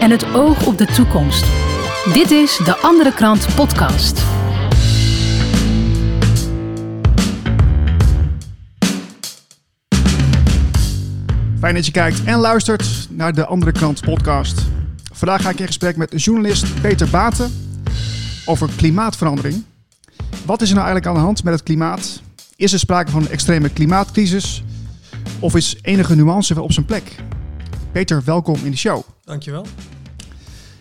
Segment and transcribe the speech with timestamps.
[0.00, 1.44] en het oog op de toekomst.
[2.12, 4.22] Dit is de Andere Krant Podcast.
[11.58, 14.60] Fijn dat je kijkt en luistert naar de Andere Krant podcast.
[15.12, 17.52] Vandaag ga ik in gesprek met journalist Peter Baten
[18.44, 19.64] over klimaatverandering.
[20.44, 22.22] Wat is er nou eigenlijk aan de hand met het klimaat?
[22.56, 24.64] Is er sprake van een extreme klimaatcrisis?
[25.38, 27.16] Of is enige nuance wel op zijn plek?
[27.92, 29.02] Peter, welkom in de show.
[29.24, 29.66] Dankjewel.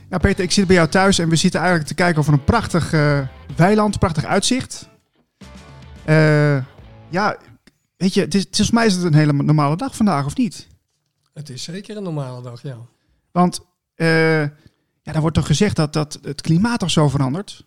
[0.10, 2.44] Ja, Peter, ik zit bij jou thuis en we zitten eigenlijk te kijken over een
[2.44, 4.90] prachtig uh, weiland, prachtig uitzicht.
[6.06, 6.66] Uh,
[7.10, 7.38] ja,
[7.98, 10.68] weet je, het is, volgens mij is het een hele normale dag vandaag, of niet?
[11.34, 12.78] Het is zeker een normale dag, ja.
[13.32, 13.60] Want
[13.96, 14.42] uh,
[15.02, 17.66] ja, daar wordt toch gezegd dat, dat het klimaat toch zo verandert?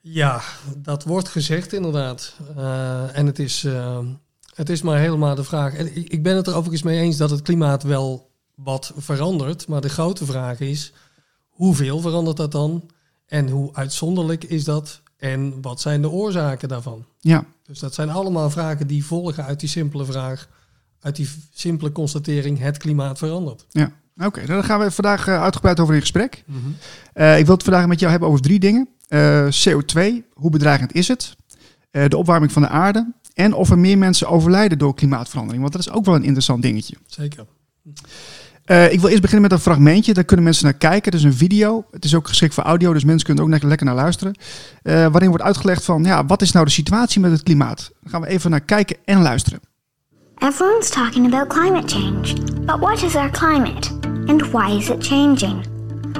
[0.00, 0.40] Ja,
[0.76, 2.36] dat wordt gezegd inderdaad.
[3.12, 3.66] en het is,
[4.54, 5.74] het is maar helemaal de vraag.
[5.74, 9.68] En ik ben het er overigens mee eens dat het klimaat wel wat verandert.
[9.68, 10.92] Maar de grote vraag is,
[11.48, 12.90] hoeveel verandert dat dan?
[13.26, 15.00] En hoe uitzonderlijk is dat?
[15.16, 17.06] En wat zijn de oorzaken daarvan?
[17.18, 17.44] Ja.
[17.62, 20.48] Dus dat zijn allemaal vragen die volgen uit die simpele vraag,
[21.00, 23.66] uit die simpele constatering, het klimaat verandert.
[23.70, 24.26] Ja, oké.
[24.26, 26.42] Okay, nou, dan gaan we vandaag uh, uitgebreid over in gesprek.
[26.46, 26.76] Mm -hmm.
[27.14, 28.88] uh, ik wil het vandaag met jou hebben over drie dingen.
[29.08, 30.00] Uh, CO2,
[30.32, 31.38] hoe bedreigend is het?
[31.90, 35.62] de opwarming van de aarde en of er meer mensen overlijden door klimaatverandering.
[35.62, 36.96] Want dat is ook wel een interessant dingetje.
[37.06, 37.46] Zeker.
[38.66, 40.14] Uh, ik wil eerst beginnen met een fragmentje.
[40.14, 41.12] Daar kunnen mensen naar kijken.
[41.12, 41.84] Het is een video.
[41.90, 44.34] Het is ook geschikt voor audio, dus mensen kunnen er ook lekker naar luisteren.
[44.82, 47.90] Uh, waarin wordt uitgelegd van, ja, wat is nou de situatie met het klimaat?
[48.00, 49.60] Daar gaan we even naar kijken en luisteren.
[50.38, 52.34] Everyone's talking about climate change.
[52.66, 53.90] But what is our climate?
[54.26, 55.66] And why is it changing?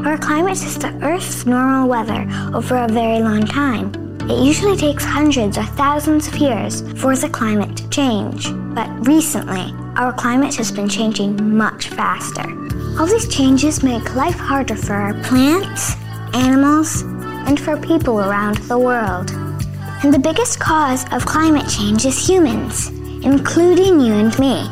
[0.05, 4.10] Our climate is the Earth's normal weather over a very long time.
[4.31, 8.47] It usually takes hundreds or thousands of years for the climate to change.
[8.77, 12.49] But recently, our climate has been changing much faster.
[12.97, 15.97] All these changes make life harder for our plants,
[16.33, 17.03] animals,
[17.49, 19.33] and for people around the world.
[20.05, 22.91] And the biggest cause of climate change is humans,
[23.25, 24.63] including you and me.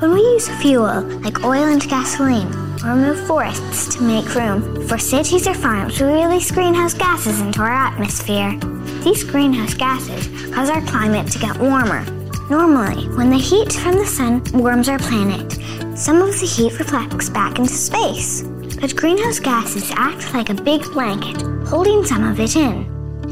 [0.00, 2.52] When we use fuel like oil and gasoline,
[2.84, 7.60] or remove forests to make room for cities or farms, we release greenhouse gases into
[7.60, 8.58] our atmosphere.
[9.04, 12.04] These greenhouse gases cause our climate to get warmer.
[12.50, 15.52] Normally, when the heat from the sun warms our planet,
[15.96, 18.42] some of the heat reflects back into space.
[18.80, 22.86] But greenhouse gases act like a big blanket, holding some of it in.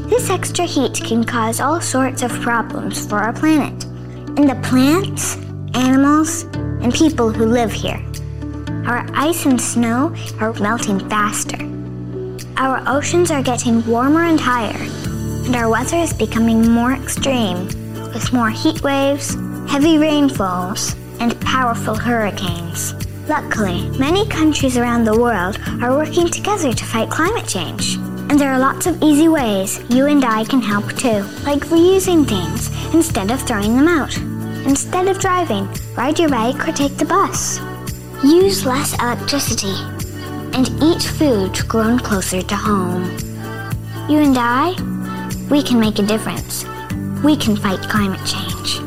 [0.07, 3.83] This extra heat can cause all sorts of problems for our planet,
[4.37, 5.35] and the plants,
[5.73, 6.43] animals,
[6.81, 8.01] and people who live here.
[8.85, 11.57] Our ice and snow are melting faster.
[12.55, 15.06] Our oceans are getting warmer and higher,
[15.47, 17.67] and our weather is becoming more extreme,
[18.13, 19.35] with more heat waves,
[19.69, 22.93] heavy rainfalls, and powerful hurricanes.
[23.29, 27.95] Luckily, many countries around the world are working together to fight climate change.
[28.29, 32.27] And there are lots of easy ways you and I can help too, like reusing
[32.27, 34.17] things instead of throwing them out.
[34.67, 37.61] Instead of driving, ride your bike or take the bus.
[38.21, 39.75] Use less electricity
[40.53, 43.05] and eat food grown closer to home.
[44.09, 44.75] You and I,
[45.49, 46.65] we can make a difference.
[47.23, 48.85] We can fight climate change.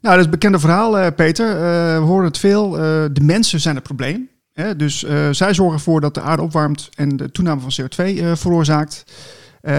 [0.00, 1.46] Nou, dat is een bekende verhaal, uh, Peter.
[1.46, 1.60] Uh,
[1.98, 2.76] we horen het veel.
[2.76, 4.28] Uh, de mensen zijn het probleem.
[4.52, 4.76] Hè?
[4.76, 4.98] Dus
[5.30, 9.04] zij zorgen ervoor dat de aarde opwarmt en de toename van CO2 veroorzaakt.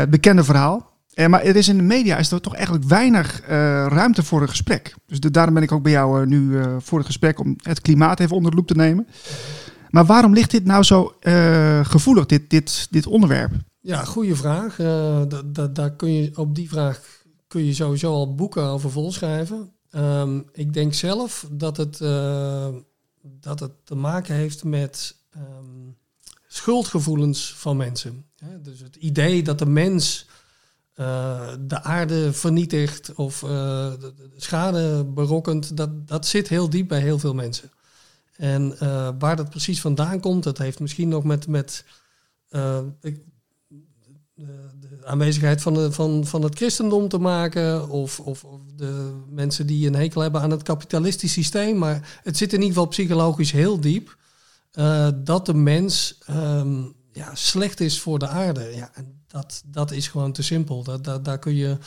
[0.09, 0.91] bekende verhaal.
[1.27, 3.41] maar er is in de media is er toch eigenlijk weinig
[3.87, 4.95] ruimte voor een gesprek.
[5.05, 8.35] Dus daarom ben ik ook bij jou nu voor het gesprek om het klimaat even
[8.35, 9.07] onder de loep te nemen.
[9.89, 11.13] Maar waarom ligt dit nou zo
[11.83, 13.51] gevoelig, dit, dit, dit onderwerp?
[13.81, 14.75] Ja, goede vraag.
[15.71, 19.73] daar kun je, op die vraag kun je sowieso al boeken over volschrijven.
[19.95, 22.67] Um, ik denk zelf dat het, uh,
[23.21, 25.97] dat het te maken heeft met um,
[26.47, 28.25] schuldgevoelens van mensen.
[28.61, 30.27] Dus het idee dat de mens
[30.95, 37.19] uh, de aarde vernietigt of de schade berokkent, dat, dat zit heel diep bij heel
[37.19, 37.71] veel mensen.
[38.35, 38.77] En
[39.19, 41.85] waar dat precies vandaan komt, dat heeft misschien nog met, met
[43.01, 43.21] ik,
[44.79, 47.89] de aanwezigheid van, de, van, van het christendom te maken.
[47.89, 51.77] Of, of, of, de mensen die een hekel hebben aan het kapitalistisch systeem.
[51.77, 54.17] Maar het zit in ieder geval psychologisch heel diep.
[54.73, 58.75] Uh, dat de mens um, ja, slecht is voor de aarde.
[58.75, 60.83] Ja, en dat, dat is gewoon te simpel.
[60.83, 61.77] Dat, dat, daar kun je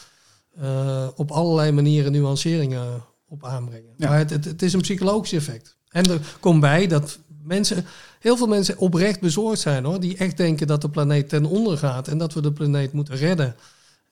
[0.60, 3.94] uh, op allerlei manieren nuanceringen op aanbrengen.
[3.96, 4.08] Ja.
[4.08, 5.76] Maar het, het, het is een psychologisch effect.
[5.88, 7.84] En er komt bij dat mensen,
[8.20, 10.00] heel veel mensen oprecht bezorgd zijn hoor.
[10.00, 13.16] Die echt denken dat de planeet ten onder gaat en dat we de planeet moeten
[13.16, 13.56] redden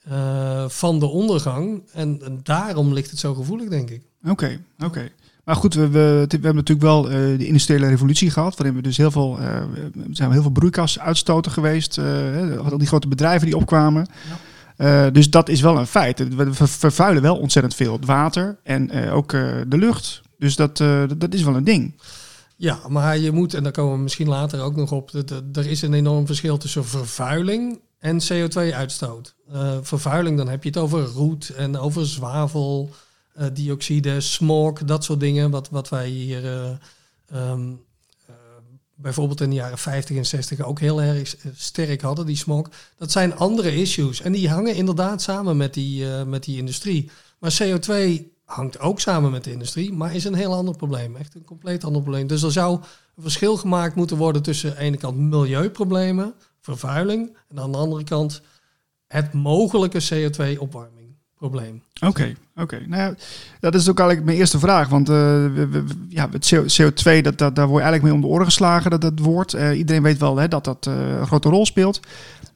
[0.09, 1.83] uh, van de ondergang.
[1.93, 4.03] En, en, daarom ligt het zo gevoelig, denk ik.
[4.23, 4.85] Oké, okay, oké.
[4.87, 5.13] Okay.
[5.45, 8.83] Maar goed, we, we, we hebben natuurlijk wel uh, de industriële revolutie gehad, waarin we
[8.83, 9.63] dus heel veel, uh,
[10.11, 11.99] zijn heel veel broeikasuitstoten geweest,
[12.59, 14.07] al die grote bedrijven die opkwamen.
[14.77, 15.11] Ja.
[15.11, 16.35] dus dat is wel een feit.
[16.37, 20.23] We vervuilen wel ontzettend veel het water en ook de lucht.
[20.39, 20.77] Dus dat,
[21.17, 21.95] dat is wel een ding.
[22.61, 25.11] Ja, maar je moet, en daar komen we misschien later ook nog op,
[25.53, 29.35] er is een enorm verschil tussen vervuiling en CO2-uitstoot.
[29.83, 32.91] vervuiling, dan heb je het over roet en over zwavel.
[33.39, 36.45] Uh, dioxide, smog, dat soort dingen, wat, wat wij hier
[37.35, 37.81] um,
[38.31, 38.37] uh,
[38.95, 42.71] bijvoorbeeld in de jaren 50 en 60 ook heel erg sterk hadden, die smog.
[42.97, 47.11] Dat zijn andere issues en die hangen inderdaad samen met die, met die industrie.
[47.39, 47.89] Maar CO2
[48.51, 51.17] hangt ook samen met de industrie, maar is een heel ander probleem.
[51.17, 52.27] Echt een compleet ander probleem.
[52.27, 52.75] Dus er zou
[53.17, 57.79] een verschil gemaakt moeten worden tussen aan de ene kant milieuproblemen, vervuiling, en aan de
[57.79, 58.43] andere kant
[59.07, 61.83] het mogelijke CO2-opwarming probleem.
[62.01, 62.83] Oké, oké.
[62.87, 63.17] Nou
[63.61, 64.89] dat is ook eigenlijk mijn eerste vraag.
[64.89, 68.27] Want uh, we, ja, het CO2, dat, dat, daar word je eigenlijk mee om de
[68.27, 69.53] oren geslagen, dat, dat woord.
[69.53, 72.01] Uh, iedereen weet wel hè, dat dat uh, een grote rol speelt.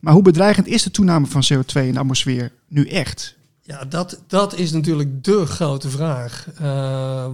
[0.00, 3.36] Maar hoe bedreigend is de toename van CO2 in de atmosfeer nu echt?
[3.66, 6.46] Ja, dat, dat is natuurlijk de grote vraag.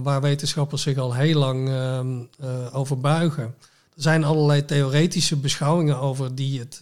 [0.03, 2.21] waar wetenschappers zich al heel lang ehm,
[2.73, 3.43] over buigen.
[3.95, 6.81] Er zijn allerlei theoretische beschouwingen over die het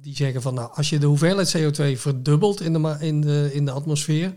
[0.00, 3.64] die zeggen van nou, als je de hoeveelheid CO2 verdubbelt in de, in de, in
[3.64, 4.34] de atmosfeer,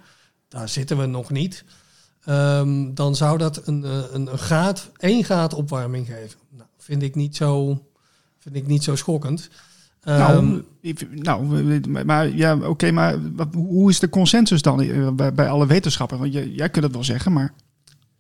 [0.48, 1.64] daar zitten we nog niet,
[2.26, 6.40] um, dan zou dat een, eh, een, een graad, één graad opwarming geven.
[6.50, 7.82] Nou, vind ik niet zo,
[8.40, 9.50] vind ik niet zo schokkend.
[10.06, 13.16] Um, nou, nou, maar ja, oké, okay, maar
[13.54, 16.20] hoe is de consensus dan eh, bij, bij alle wetenschappen?
[16.20, 17.54] Want je, jij kunt het wel zeggen, maar.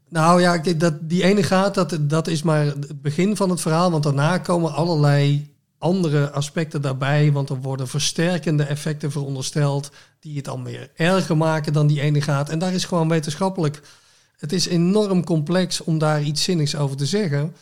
[0.10, 3.92] Nou ja, dat, die ene graad, dat, dat is maar het begin van het verhaal.
[3.92, 10.46] Want daarna komen allerlei andere aspecten daarbij, want er worden versterkende effecten verondersteld die het
[10.46, 12.50] dan weer erger maken dan die ene gaat.
[12.50, 13.82] En daar is gewoon wetenschappelijk,
[14.38, 17.56] het is enorm complex om daar iets zinnigs over te zeggen.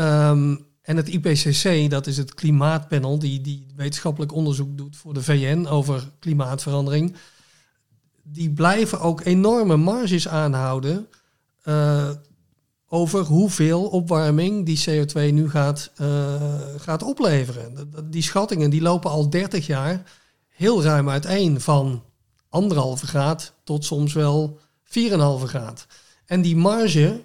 [0.00, 5.22] Um, en het IPCC, dat is het klimaatpanel die, die wetenschappelijk onderzoek doet voor de
[5.22, 7.14] VN over klimaatverandering,
[8.22, 11.08] die blijven ook enorme marges aanhouden.
[11.64, 12.10] Uh,
[12.88, 16.34] over hoeveel opwarming die CO2 nu gaat, uh,
[16.76, 17.90] gaat opleveren.
[18.10, 20.02] Die schattingen die lopen al 30 jaar
[20.48, 22.02] heel ruim uiteen van
[22.48, 24.90] anderhalve graad tot soms wel 4,5
[25.44, 25.86] graad.
[26.26, 27.24] En die marge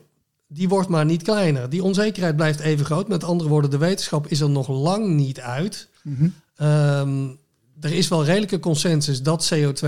[0.54, 1.70] die wordt maar niet kleiner.
[1.70, 3.08] Die onzekerheid blijft even groot.
[3.08, 5.90] Met andere woorden, de wetenschap is er nog lang niet uit.
[6.02, 7.38] Mm -hmm.
[7.82, 9.88] er is wel redelijke consensus dat CO2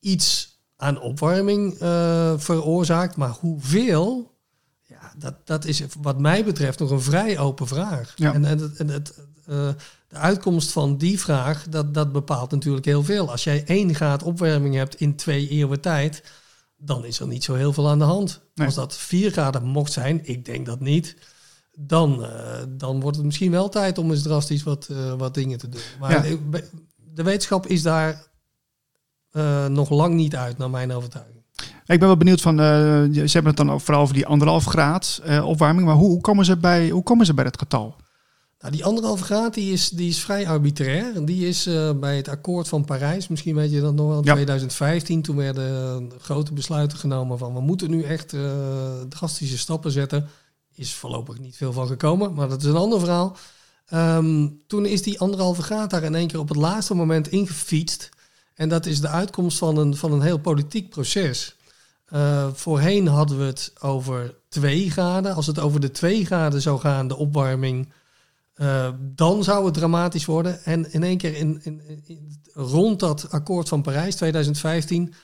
[0.00, 4.32] iets aan opwarming uh, veroorzaakt, maar hoeveel
[5.18, 8.14] dat, dat is wat mij betreft nog een vrij open vraag.
[8.16, 9.14] En, en, het, en het,
[9.48, 9.68] uh,
[10.08, 13.30] de uitkomst van die vraag, dat, dat bepaalt natuurlijk heel veel.
[13.30, 16.22] Als jij één graad opwarming hebt in twee eeuwen tijd,
[16.84, 18.40] dan is er niet zo heel veel aan de hand.
[18.54, 21.16] Als dat vier graden mocht zijn, ik denk dat niet,
[21.78, 22.28] dan, uh,
[22.68, 25.80] dan wordt het misschien wel tijd om eens drastisch wat, uh, wat dingen te doen.
[26.00, 26.36] Maar ja.
[26.96, 28.30] de wetenschap is daar
[29.68, 31.42] nog lang niet uit, naar mijn overtuiging.
[31.86, 32.66] Ik ben wel benieuwd van, uh,
[33.12, 36.44] ze hebben het dan vooral over die anderhalf graad uh, opwarming, maar hoe, hoe, komen
[36.44, 37.96] ze bij, hoe komen ze bij dat getal?
[38.62, 41.24] Nou, die anderhalf graad die is, die is vrij arbitrair.
[41.24, 44.24] Die is uh, bij het akkoord van Parijs, misschien weet je dat nog wel, in
[44.24, 44.32] ja.
[44.32, 45.22] 2015.
[45.22, 48.34] Toen werden grote besluiten genomen van we moeten nu echt
[49.08, 50.28] drastische stappen zetten.
[50.74, 53.36] Is voorlopig niet veel van gekomen, maar dat is een ander verhaal.
[53.94, 58.08] Um, toen is die anderhalve graad daar in één keer op het laatste moment ingefietst.
[58.54, 61.56] En dat is de uitkomst van een, van een heel politiek proces.
[62.12, 65.34] Uh, voorheen hadden we het over 2 graden.
[65.34, 67.92] Als het over de 2 graden zou gaan, de opwarming,
[68.62, 70.64] uh, dan zou het dramatisch worden.
[70.64, 75.14] En in één keer in, in, in, rond dat akkoord van Parijs 2015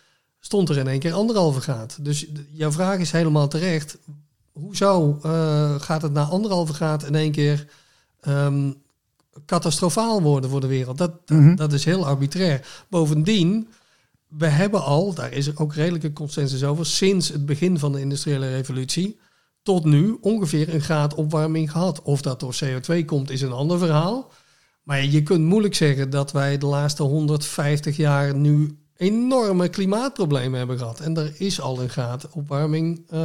[0.40, 1.98] stond er in één keer anderhalve graad.
[2.00, 3.98] Dus jouw vraag is helemaal terecht.
[4.52, 7.66] Hoezo uh, gaat het naar anderhalve graad in één keer
[8.28, 8.82] um,
[9.46, 10.98] catastrofaal worden voor de wereld?
[10.98, 11.56] Dat, dat, mm -hmm.
[11.56, 12.84] dat is heel arbitrair.
[12.88, 13.68] Bovendien
[14.28, 18.00] we hebben al, daar is er ook redelijke consensus over, sinds het begin van de
[18.00, 19.18] industriële revolutie
[19.68, 22.02] tot nu ongeveer een graad opwarming gehad.
[22.02, 24.32] Of dat door CO2 komt, is een ander verhaal.
[24.82, 30.78] Maar je kunt moeilijk zeggen dat wij de laatste 150 jaar nu enorme klimaatproblemen hebben
[30.78, 31.00] gehad.
[31.00, 33.20] En er is al een graad opwarming, uh,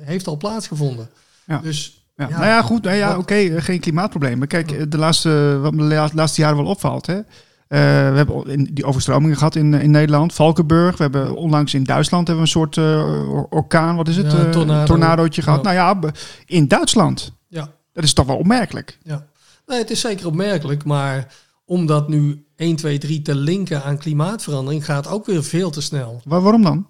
[0.00, 1.10] heeft al plaatsgevonden.
[1.46, 1.58] Ja.
[1.58, 2.28] Dus ja.
[2.28, 2.82] nou ja, goed.
[2.82, 4.48] Nou ja, oké, okay, geen klimaatproblemen.
[4.48, 7.20] Kijk, de laatste, wat me de laatste jaren wel opvalt, hè,
[7.68, 10.96] uh, we hebben die overstromingen gehad in, in Nederland, Valkenburg.
[10.96, 14.32] We hebben onlangs in Duitsland hebben we een soort uh, orkaan, wat is het?
[14.32, 14.86] Ja, tornado.
[14.86, 15.64] tornadootje gehad.
[15.64, 15.72] Ja.
[15.72, 16.12] Nou ja,
[16.46, 17.32] in Duitsland.
[17.48, 17.70] Ja.
[17.92, 18.98] Dat is toch wel opmerkelijk.
[19.02, 19.26] Ja.
[19.66, 21.34] Nee, het is zeker opmerkelijk, maar
[21.64, 25.80] om dat nu 1, 2, 3 te linken aan klimaatverandering gaat ook weer veel te
[25.80, 26.20] snel.
[26.24, 26.86] Waar, waarom dan?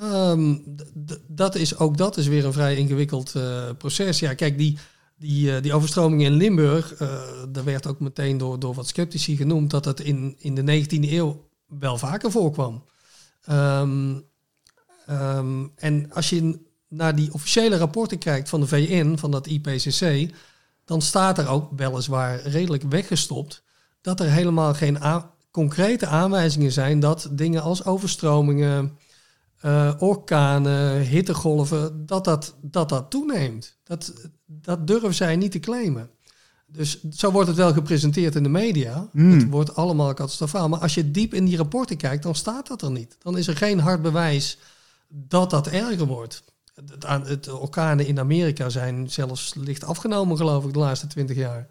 [0.00, 0.56] Ehm,
[1.26, 4.18] dat is, ook dat is weer een vrij ingewikkeld uh, proces.
[4.18, 4.78] Ja, kijk, die,
[5.24, 6.96] die, uh, die overstroming in Limburg,
[7.48, 11.10] daar werd ook meteen door, door wat sceptici genoemd dat het in, in de 19e
[11.10, 12.84] eeuw wel vaker voorkwam.
[13.50, 14.24] Um,
[15.10, 20.30] um, en als je naar die officiële rapporten kijkt van de VN, van dat IPCC,
[20.84, 23.62] dan staat er ook weliswaar redelijk weggestopt
[24.00, 24.98] dat er helemaal geen
[25.50, 28.98] concrete aanwijzingen zijn dat dingen als overstromingen,
[29.64, 33.76] uh, orkanen, hittegolven, dat dat, dat, dat toeneemt.
[33.84, 34.12] Dat,
[34.46, 36.10] dat durven zij niet te claimen.
[36.66, 39.08] Dus zo wordt het wel gepresenteerd in de media.
[39.12, 39.30] Hmm.
[39.30, 40.68] Het wordt allemaal catastrofaal.
[40.68, 43.16] Maar als je diep in die rapporten kijkt, dan staat dat er niet.
[43.18, 44.58] Dan is er geen hard bewijs
[45.08, 46.44] dat dat erger wordt.
[46.74, 51.66] Het, het, orkanen in Amerika zijn zelfs licht afgenomen, geloof ik, de laatste twintig jaar.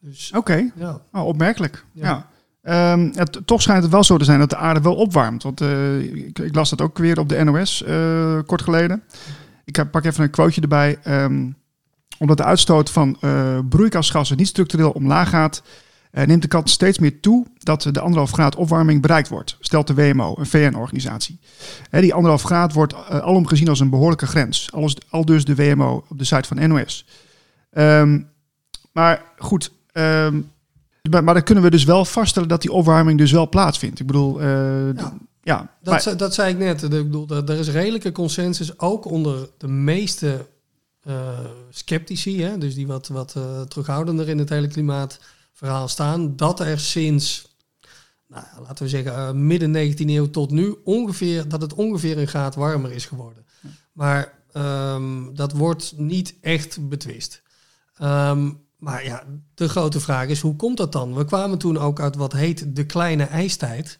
[0.00, 1.00] Dus, Oké, ja.
[1.12, 1.84] Oh, opmerkelijk.
[1.92, 2.28] ja.
[2.74, 5.42] Het, toch schijnt het wel zo te zijn dat de aarde wel opwarmt.
[5.42, 9.02] Want uh, ik, las dat ook weer op de NOS uh, kort geleden.
[9.64, 10.98] Ik pak even een quoteje erbij.
[11.06, 11.56] Um,
[12.18, 15.62] omdat de uitstoot van uh, broeikasgassen niet structureel omlaag gaat,
[16.10, 19.94] neemt de kans steeds meer toe dat de anderhalf graad opwarming bereikt wordt, stelt de
[19.94, 21.40] WMO, een VN-organisatie.
[21.90, 24.70] die anderhalf graad wordt alom gezien als een behoorlijke grens,
[25.10, 27.06] al, dus de WMO op de site van NOS.
[27.70, 28.20] Ehm,
[28.92, 29.72] maar goed,
[31.10, 34.00] maar, maar dan kunnen we dus wel vaststellen dat die opwarming dus wel plaatsvindt.
[34.00, 35.18] Ik bedoel, uh, ja.
[35.42, 35.76] ja.
[35.82, 36.82] dat, dat zei ik net.
[36.82, 40.46] Ik bedoel, er is redelijke consensus, ook onder de meeste
[41.08, 41.38] uh,
[41.70, 46.80] sceptici, hè, dus die wat, wat uh, terughoudender in het hele klimaatverhaal staan, dat er
[46.80, 47.56] sinds,
[48.26, 52.54] nou, laten we zeggen, midden 19e eeuw tot nu ongeveer, dat het ongeveer een graad
[52.54, 53.46] warmer is geworden.
[53.92, 57.42] Maar um, dat wordt niet echt betwist.
[58.02, 61.14] Um, maar ja, de grote vraag is, hoe komt dat dan?
[61.14, 63.98] We kwamen toen ook uit wat heet de kleine ijstijd.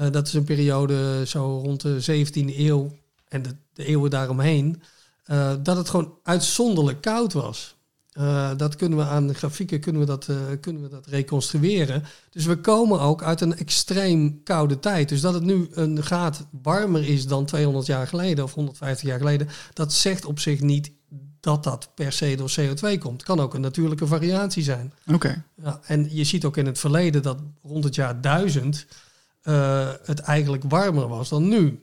[0.00, 2.96] Uh, dat is een periode zo rond de 17e eeuw
[3.28, 4.82] en de, eeuwen daaromheen.
[5.26, 7.76] Uh, dat het gewoon uitzonderlijk koud was.
[8.18, 10.28] Uh, dat kunnen we aan grafieken kunnen we dat,
[10.60, 12.04] kunnen we dat reconstrueren.
[12.30, 15.08] Dus we komen ook uit een extreem koude tijd.
[15.08, 19.18] Dus dat het nu een graad warmer is dan 200 jaar geleden of 150 jaar
[19.18, 20.90] geleden, dat zegt op zich niet
[21.40, 23.22] dat dat per se door CO2 komt.
[23.22, 24.92] Kan ook een natuurlijke variatie zijn.
[25.06, 25.44] Oké.
[25.62, 28.86] Ja, en je ziet ook in het verleden dat rond het jaar 1000
[29.42, 31.82] uh, eh, het eigenlijk warmer was dan nu.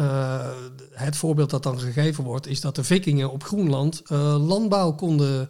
[0.00, 0.50] Uh,
[0.90, 5.48] het voorbeeld dat dan gegeven wordt is dat de vikingen op Groenland uh, landbouw konden,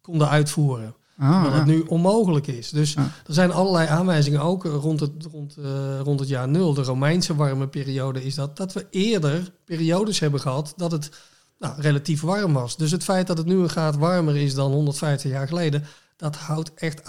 [0.00, 0.94] konden uitvoeren.
[1.18, 2.70] Ah, dat het nu onmogelijk is.
[2.70, 6.74] Dus er zijn allerlei aanwijzingen ook rond het, rond, uh, rond het jaar nul.
[6.74, 11.10] De Romeinse warme periode is dat, dat we eerder periodes hebben gehad dat het
[11.58, 12.76] nou, relatief warm was.
[12.76, 15.84] Dus het feit dat het nu een graad warmer is dan 150 jaar geleden,
[16.16, 17.02] dat houdt echt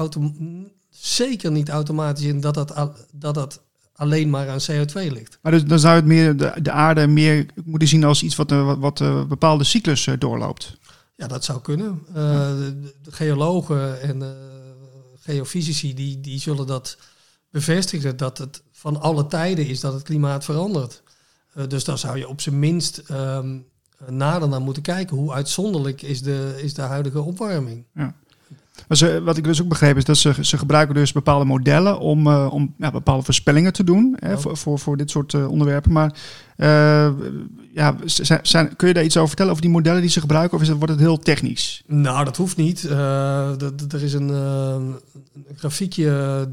[0.90, 2.74] zeker niet automatisch in dat dat,
[3.12, 3.62] dat dat
[3.94, 5.40] alleen maar aan CO2 ligt.
[5.42, 8.50] Maar dus, dan zou het meer de, de aarde meer moeten zien als iets wat,
[8.50, 10.78] wat, wat een bepaalde cyclus doorloopt.
[11.20, 12.04] Ja, dat zou kunnen.
[12.08, 14.28] Uh, de, geologen en uh,
[15.20, 16.98] geofysici die, die zullen dat
[17.50, 21.04] bevestigen dat het van alle tijden is dat het klimaat verandert.
[21.56, 23.66] Uh, dus daar zou je op zijn minst um,
[24.08, 25.18] nader naar moeten kijken.
[25.18, 27.86] Hoe uitzonderlijk is de, is de huidige opwarming?
[27.94, 28.16] Ja.
[28.88, 32.00] Maar ze, wat ik dus ook begreep is dat ze, ze gebruiken dus bepaalde modellen
[32.00, 35.50] om, uh, om ja, bepaalde voorspellingen te doen hè, voor, voor, voor dit soort uh,
[35.50, 35.92] onderwerpen.
[35.92, 36.14] Maar
[36.58, 37.10] uh,
[37.74, 37.96] ja,
[38.42, 40.68] zijn, kun je daar iets over vertellen over die modellen die ze gebruiken of is
[40.68, 41.84] het, wordt het heel technisch?
[41.88, 42.84] Nou, dat hoeft niet.
[42.84, 44.96] er is een, een
[45.56, 46.48] grafiekje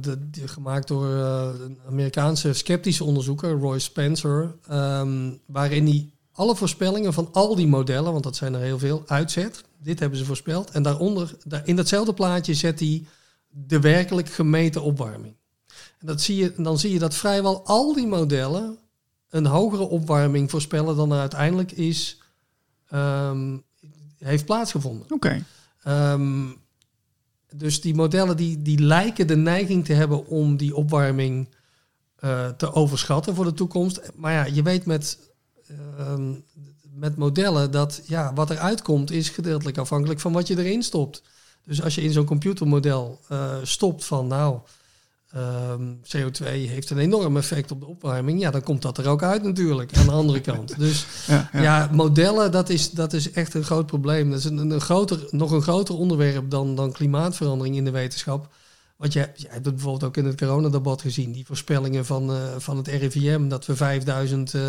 [0.45, 7.55] gemaakt door een Amerikaanse sceptische onderzoeker, Roy Spencer, um, waarin hij alle voorspellingen van al
[7.55, 9.65] die modellen, want dat zijn er heel veel, uitzet.
[9.79, 10.71] Dit hebben ze voorspeld.
[10.71, 13.07] En daaronder, in datzelfde plaatje zet hij
[13.49, 15.35] de werkelijk gemeten opwarming.
[15.99, 18.79] En dat zie je, dan zie je dat vrijwel al die modellen
[19.31, 22.23] een hogere opwarming voorspellen dan er uiteindelijk is,
[22.95, 23.63] um,
[24.19, 25.13] heeft plaatsgevonden.
[25.13, 25.45] Oké.
[25.83, 26.45] Ehm,
[27.51, 31.49] dus die modellen die, die lijken de neiging te hebben om die opwarming
[32.21, 34.01] uh, te overschatten voor de toekomst.
[34.15, 35.19] Maar ja, je weet met
[35.99, 36.33] Ehm,
[36.95, 41.23] met modellen dat ja, wat eruit komt is gedeeltelijk afhankelijk van wat je erin stopt.
[41.65, 44.59] Dus als je in zo'n computermodel uh, stopt van nou,
[45.31, 49.23] ehm, CO2 heeft een enorm effect op de opwarming, ja, dan komt dat er ook
[49.23, 50.79] uit natuurlijk aan de andere kant.
[50.79, 51.89] Dus ja, ja.
[51.93, 54.31] modellen, dat is, dat is echt een groot probleem.
[54.31, 58.49] Dat is een, een groter, nog een groter onderwerp dan, dan klimaatverandering in de wetenschap.
[58.97, 62.77] Want je, hebt het bijvoorbeeld ook in het coronadebat gezien, die voorspellingen van, uh, van
[62.77, 64.63] het RIVM, dat we 5000 eh,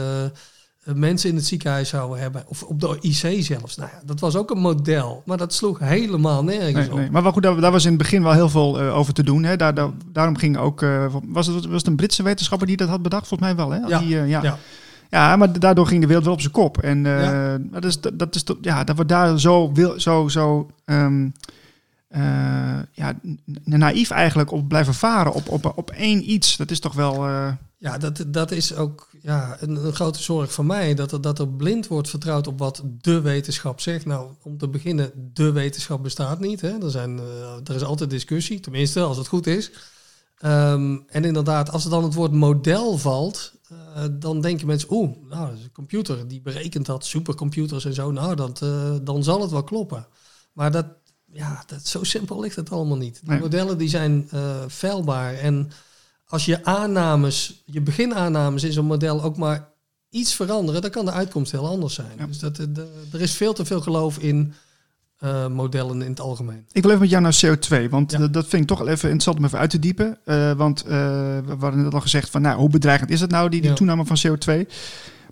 [0.96, 2.44] mensen in het ziekenhuis zouden hebben.
[2.48, 3.75] Of op de IC zelfs.
[3.75, 5.22] Nou ja, dat was ook een model.
[5.25, 6.98] Maar dat sloeg helemaal nergens Nee, op.
[6.98, 7.12] nee.
[7.12, 9.24] Maar wel goed, daar, daar was in het begin wel heel veel eh, over te
[9.24, 9.44] doen.
[9.44, 9.56] Hè.
[9.56, 10.82] Daar, daar- daarom ging ook...
[10.82, 13.27] eh, was, het, was het een Britse wetenschapper die dat had bedacht?
[13.27, 13.88] Volgens mij wel, hè?
[13.88, 14.41] Ja, Die, eh, ja.
[14.44, 14.58] ja.
[15.10, 16.77] Ja, maar daardoor ging de wereld wel op zijn kop.
[16.77, 17.58] En eh, Ja.
[17.62, 21.27] dat, is, dat, dat is toch, ja, dat we daar zo, wil, zo, zo ehm,
[22.08, 23.20] eh, ja,
[23.64, 26.58] naïef eigenlijk op blijven varen op, op, op één iets.
[26.58, 27.26] Dat is toch wel.
[27.26, 30.94] eh, Ja, dat, dat is ook ja, een, grote zorg van mij.
[30.96, 34.06] Dat er, dat er blind wordt vertrouwd op wat de wetenschap zegt.
[34.06, 36.62] Nou, om te beginnen, de wetenschap bestaat niet.
[36.62, 36.84] Hè.
[36.84, 39.72] Er, zijn, eh, er is altijd discussie, tenminste als het goed is.
[40.38, 43.56] Ehm, en inderdaad, als er dan het woord model valt,
[44.12, 48.12] dan denken mensen, oeh, nou, een computer die berekent dat, supercomputers en zo.
[48.12, 48.60] Nou, dat,
[49.04, 50.08] dan zal het wel kloppen.
[50.54, 50.86] Maar dat,
[51.32, 53.16] ja, dat, zo simpel ligt het allemaal niet.
[53.24, 53.40] De Nee.
[53.40, 55.34] modellen die zijn eh feilbaar.
[55.34, 55.72] En
[56.28, 59.70] als je aannames, je beginaannames in zo'n model ook maar
[60.10, 62.12] iets veranderen, dan kan de uitkomst heel anders zijn.
[62.18, 62.26] Ja.
[62.26, 64.54] Dus dat, de, er is veel te veel geloof in
[65.18, 66.66] eh, modellen in het algemeen.
[66.72, 68.28] Ik wil even met jou naar CO2, want Ja.
[68.28, 70.18] dat, vind ik toch wel even interessant om even uit te diepen.
[70.26, 70.90] Eh, want eh,
[71.46, 73.76] we hadden net al gezegd van, nou, hoe bedreigend is het nou, die, die Ja.
[73.76, 74.68] toename van CO2?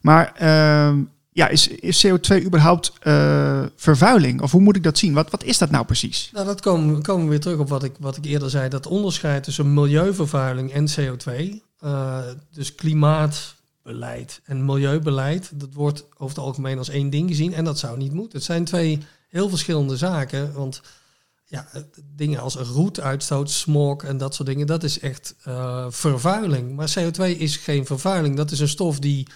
[0.02, 1.04] Maar ehm,
[1.36, 4.42] ja, is, is CO2 überhaupt eh, vervuiling?
[4.42, 5.14] Of hoe moet ik dat zien?
[5.14, 6.30] Wat, wat is dat nou precies?
[6.34, 8.70] Nou, dat komen, komen we weer terug op wat ik, wat ik eerder zei.
[8.70, 11.62] Dat onderscheid tussen milieuvervuiling en CO2.
[11.80, 12.20] eh,
[12.52, 15.52] dus klimaatbeleid en milieubeleid.
[15.54, 17.54] Dat wordt over het algemeen als één ding gezien.
[17.54, 18.38] En dat zou niet moeten.
[18.38, 20.54] Het zijn twee heel verschillende zaken.
[20.54, 20.82] Want
[21.46, 21.68] ja,
[22.16, 24.68] dingen als roetuitstoot, smog en dat soort dingen.
[24.68, 26.76] Dat is echt eh, vervuiling.
[26.76, 28.36] Maar CO2 is geen vervuiling.
[28.36, 29.28] Dat is een stof die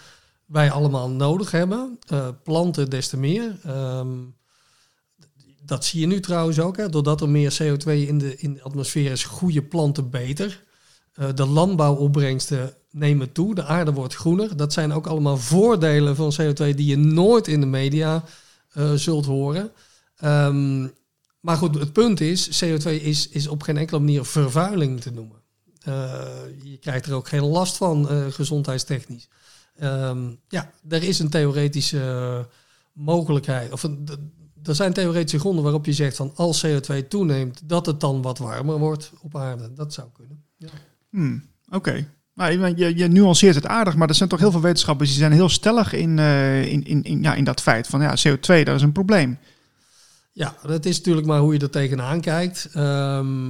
[0.50, 2.00] wij allemaal nodig hebben.
[2.08, 3.60] Eh, planten des te meer.
[3.64, 4.18] Ehm,
[5.66, 6.78] dat zie je nu trouwens ook.
[6.78, 6.90] Hè.
[6.90, 10.64] Doordat er meer CO2 in de, in atmosfeer is, groeien planten beter.
[11.14, 13.56] Eh, de landbouwopbrengsten nemen toe.
[13.56, 14.58] De aarde wordt groener.
[14.58, 18.24] Dat zijn ook allemaal voordelen van CO2 die je nooit in de media
[18.70, 19.72] eh, zult horen.
[20.18, 20.88] Ehm,
[21.40, 25.38] maar goed, het punt is, CO2 is, is op geen enkele manier vervuiling te noemen.
[26.64, 29.30] Je krijgt er ook geen last van, gezondheidstechnisch.
[29.80, 32.48] Ehm, ja, er is een theoretische
[32.94, 34.08] mogelijkheid, of een,
[34.64, 38.38] er zijn theoretische gronden waarop je zegt van als CO2 toeneemt, dat het dan wat
[38.38, 39.74] warmer wordt op aarde.
[39.74, 40.44] Dat zou kunnen.
[40.58, 40.68] Ja.
[41.10, 42.08] Hmm, Oké.
[42.34, 45.32] Nou, je- je, nuanceert het aardig, maar er zijn toch heel veel wetenschappers die zijn
[45.32, 48.76] heel stellig in, eh, in, in, in, ja, in dat feit van ja, CO2, dat
[48.76, 49.38] is een probleem.
[50.32, 52.70] Ja, dat is natuurlijk maar hoe je er tegenaan kijkt.
[52.74, 53.48] Ehm,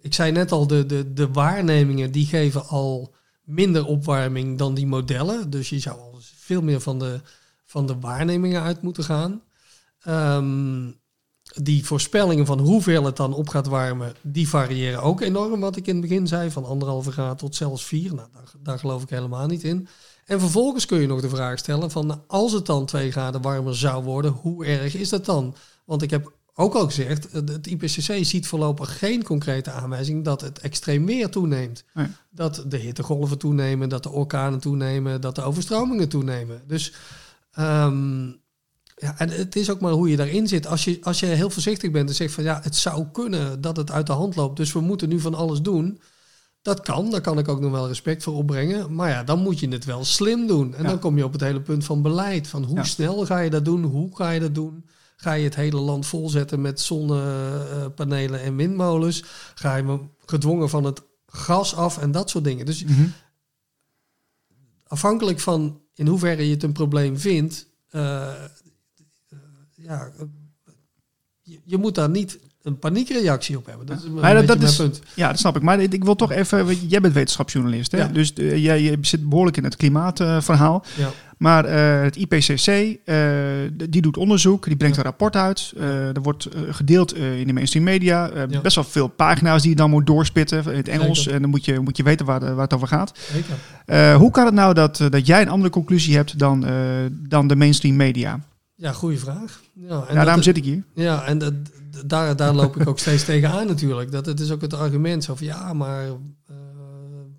[0.00, 3.14] ik zei net al, de, de, de waarnemingen die geven al
[3.46, 5.50] minder opwarming dan die modellen.
[5.50, 7.20] Dus je zou al veel meer van de,
[7.64, 9.42] van de waarnemingen uit moeten gaan.
[10.00, 10.90] Ehm,
[11.54, 15.60] die voorspellingen van hoeveel het dan op gaat warmen, die variëren ook enorm.
[15.60, 18.14] Wat ik in het begin zei, van anderhalve graad tot zelfs vier.
[18.14, 19.88] Nou, daar, daar geloof ik helemaal niet in.
[20.24, 23.76] En vervolgens kun je nog de vraag stellen van als het dan 2 graden warmer
[23.76, 25.54] zou worden, hoe erg is dat dan?
[25.84, 30.58] Want ik heb ook al gezegd, het IPCC ziet voorlopig geen concrete aanwijzing dat het
[30.58, 31.84] extreem weer toeneemt.
[31.94, 32.06] Nee.
[32.30, 36.62] Dat de hittegolven toenemen, dat de orkanen toenemen, dat de overstromingen toenemen.
[36.66, 36.92] Dus
[37.52, 38.26] ehm,
[38.96, 40.66] ja, en het is ook maar hoe je daarin zit.
[40.66, 43.76] Als je, als je heel voorzichtig bent en zegt van ja, het zou kunnen dat
[43.76, 46.00] het uit de hand loopt, dus we moeten nu van alles doen.
[46.62, 48.94] Dat kan, daar kan ik ook nog wel respect voor opbrengen.
[48.94, 50.74] Maar ja, dan moet je het wel slim doen.
[50.74, 50.88] En Ja.
[50.88, 52.48] dan kom je op het hele punt van beleid.
[52.48, 52.84] Van hoe Ja.
[52.84, 53.82] snel ga je dat doen?
[53.84, 54.84] Hoe ga je dat doen?
[55.16, 59.24] Ga je het hele land volzetten met zonnepanelen en windmolens?
[59.54, 62.66] Ga je me gedwongen van het gas af en dat soort dingen?
[62.66, 63.06] Dus Mhm.
[64.86, 68.44] afhankelijk van in hoeverre je het een probleem vindt, eh,
[69.74, 70.12] ja,
[71.42, 73.86] je, je moet daar niet een paniekreactie op hebben.
[73.86, 75.00] Dat is een, beetje dat- dat mijn is- punt.
[75.14, 75.62] Ja, dat snap ik.
[75.62, 77.98] Maar ik wil toch even, jij bent wetenschapsjournalist, hè?
[77.98, 78.06] Ja.
[78.08, 80.84] dus eh, jij je zit behoorlijk in het klimaatverhaal.
[80.96, 81.08] Ja.
[81.38, 82.66] Maar eh, het IPCC,
[83.04, 83.16] eh,
[83.88, 85.02] die doet onderzoek, die brengt Ja.
[85.02, 85.72] een rapport uit.
[86.14, 88.30] Er wordt gedeeld in de mainstream media.
[88.48, 88.60] Ja.
[88.60, 91.18] Best wel veel pagina's die je dan moet doorspitten in het Engels.
[91.18, 91.34] Zeker.
[91.34, 93.12] En dan moet je, moet je weten waar, waar het over gaat.
[93.32, 94.14] Zeker.
[94.16, 96.66] Hoe kan het nou dat, dat jij een andere conclusie hebt dan,
[97.10, 98.40] dan de mainstream media?
[98.74, 99.60] Ja, goede vraag.
[99.74, 100.82] Ja, en ja, daarom zit ik hier.
[100.94, 101.52] Ja, en dat,
[102.06, 104.12] daar, daar loop ik ook steeds tegenaan natuurlijk.
[104.12, 106.56] Dat het is ook het argument zo van ja, maar eh,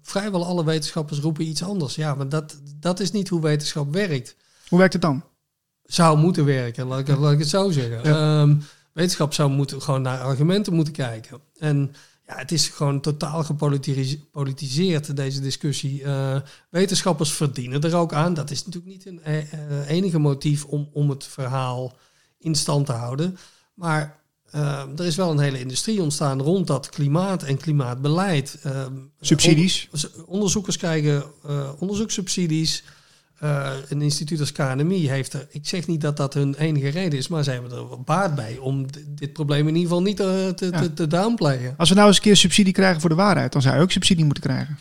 [0.02, 1.96] vrijwel alle wetenschappers roepen iets anders.
[1.96, 4.36] Ja, maar dat, dat is niet hoe wetenschap werkt.
[4.68, 5.24] Hoe werkt het dan?
[5.84, 8.04] Zou moeten werken, laat ik, laat ik het zo zeggen.
[8.04, 8.56] Ehm,
[8.94, 11.40] wetenschap zou moeten, gewoon naar argumenten moeten kijken.
[11.58, 11.94] En
[12.28, 16.04] ja, het is gewoon totaal gepolitiseerd, deze discussie.
[16.04, 16.36] Eh,
[16.70, 18.34] wetenschappers verdienen er ook aan.
[18.34, 21.96] Dat is natuurlijk niet een eh, enige motief om, om het verhaal
[22.38, 23.38] in stand te houden.
[23.74, 24.20] Maar
[24.52, 28.58] eh, er is wel een hele industrie ontstaan rond dat klimaat en klimaatbeleid.
[28.64, 29.88] Ehm, Subsidies?
[29.92, 32.84] on- onderzoekers krijgen eh, onderzoekssubsidies.
[33.44, 37.20] Uh, een instituut als KNMI heeft er, ik zeg niet dat dat hun enige reden
[37.20, 40.52] is, maar ze hebben er baat bij om dit probleem in ieder geval niet te,
[40.56, 41.74] te, te, te downplayen.
[41.78, 43.92] Als we nou eens een keer subsidie krijgen voor de waarheid, dan zou je ook
[43.92, 44.78] subsidie moeten krijgen.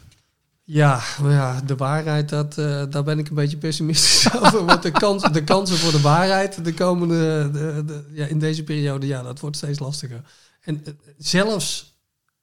[0.69, 4.65] Ja, ja, de waarheid, dat, uh, daar ben ik een beetje pessimistisch over.
[4.65, 8.65] Want de, kans, de kansen voor de waarheid de komende, de, de, ja, in deze
[8.65, 10.21] periode, ja, dat wordt steeds lastiger.
[10.61, 11.97] En uh, zelfs,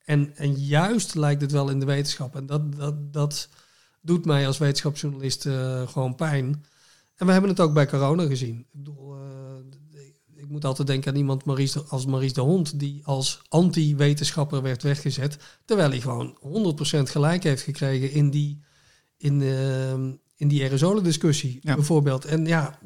[0.05, 3.49] en, en juist lijkt het wel in de wetenschap, en dat, dat, dat
[4.01, 6.65] doet mij als wetenschapsjournalist uh, gewoon pijn.
[7.15, 8.59] En we hebben het ook bij corona gezien.
[8.59, 9.15] Ik bedoel,
[10.53, 15.37] moet altijd denken aan iemand Maries als Maries de Hond, die als anti-wetenschapper werd weggezet,
[15.65, 16.37] terwijl hij gewoon
[16.97, 18.59] 100% gelijk heeft gekregen in die,
[19.17, 19.93] in, uh,
[20.35, 21.75] in die aerosolendiscussie ja.
[21.75, 22.25] bijvoorbeeld.
[22.25, 22.79] En ja,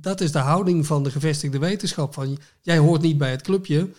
[0.00, 2.14] dat is de houding van de gevestigde wetenschap.
[2.14, 3.90] Van, jij hoort niet bij het clubje,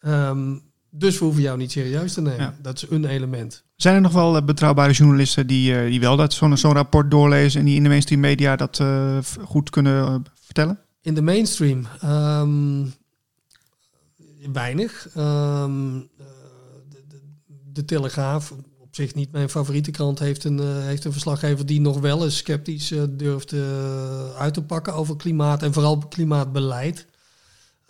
[0.00, 2.40] um, dus we hoeven jou niet serieus te nemen.
[2.40, 2.54] Ja.
[2.62, 3.64] Dat is een element.
[3.76, 7.10] Zijn er nog wel uh, betrouwbare journalisten die, uh, die wel dat zo'n zo'n rapport
[7.10, 10.78] doorlezen en die in de mainstream media dat uh, goed kunnen vertellen?
[11.02, 12.92] In de mainstream um,
[14.52, 15.16] weinig.
[15.16, 16.10] Um,
[16.88, 17.20] de, de,
[17.72, 21.80] de, Telegraaf, op zich niet mijn favoriete krant, heeft een, uh, heeft een verslaggever die
[21.80, 23.52] nog wel eens sceptisch uh, durft
[24.36, 27.06] uit te pakken over klimaat en vooral klimaatbeleid.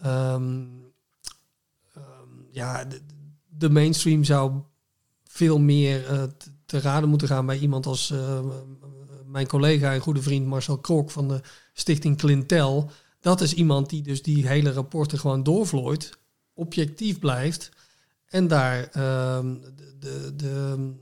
[0.06, 0.68] Um,
[2.50, 3.00] ja, de,
[3.48, 4.52] de, mainstream zou
[5.24, 6.28] veel meer
[6.66, 8.14] te raden moeten gaan bij iemand als
[9.26, 11.40] mijn collega en goede vriend Marcel Krok van de
[11.72, 12.90] Stichting Clintel.
[13.20, 16.18] Dat is iemand die dus die hele rapporten gewoon doorvlooit,
[16.54, 17.70] objectief blijft
[18.26, 19.38] en daar uh,
[19.98, 20.92] de, de,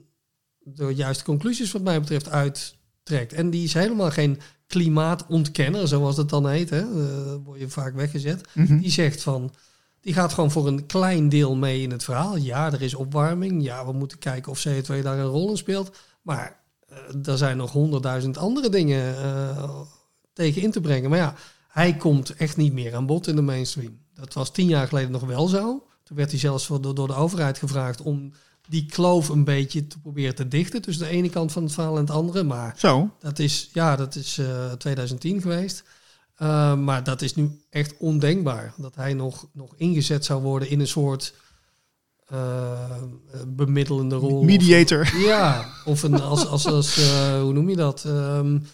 [0.59, 3.33] de, juiste conclusies wat mij betreft uittrekt.
[3.33, 7.94] En die is helemaal geen klimaatontkenner, zoals het dan heet, hè, uh, word je vaak
[7.94, 8.48] weggezet.
[8.52, 8.81] Mm -hmm.
[8.81, 9.52] Die zegt van,
[10.00, 12.37] die gaat gewoon voor een klein deel mee in het verhaal.
[12.37, 13.62] Ja, er is opwarming.
[13.62, 15.96] Ja, we moeten kijken of CO2 daar een rol in speelt.
[16.22, 19.81] Maar uh, er zijn nog honderdduizend andere dingen uh,
[20.38, 21.11] tegen in te brengen.
[21.11, 21.35] Maar ja,
[21.68, 23.98] hij komt echt niet meer aan bod in de mainstream.
[24.14, 25.87] Dat was tien jaar geleden nog wel zo.
[26.05, 28.33] Toen werd hij zelfs door, door de overheid gevraagd om
[28.68, 31.94] die kloof een beetje te proberen te dichten tussen de ene kant van het verhaal
[31.94, 32.42] en het andere.
[32.42, 33.11] Maar zo.
[33.20, 35.83] dat is, ja, dat is uh, 2010 geweest.
[36.42, 38.74] Uh, maar dat is nu echt ondenkbaar.
[38.77, 41.35] Dat hij nog, nog ingezet zou worden in een soort
[42.33, 43.03] uh,
[43.46, 44.44] bemiddelende rol.
[44.44, 45.01] Mediator.
[45.01, 46.96] Of, ja, of een, als, als, als
[47.40, 48.05] hoe noem je dat?
[48.05, 48.66] Um,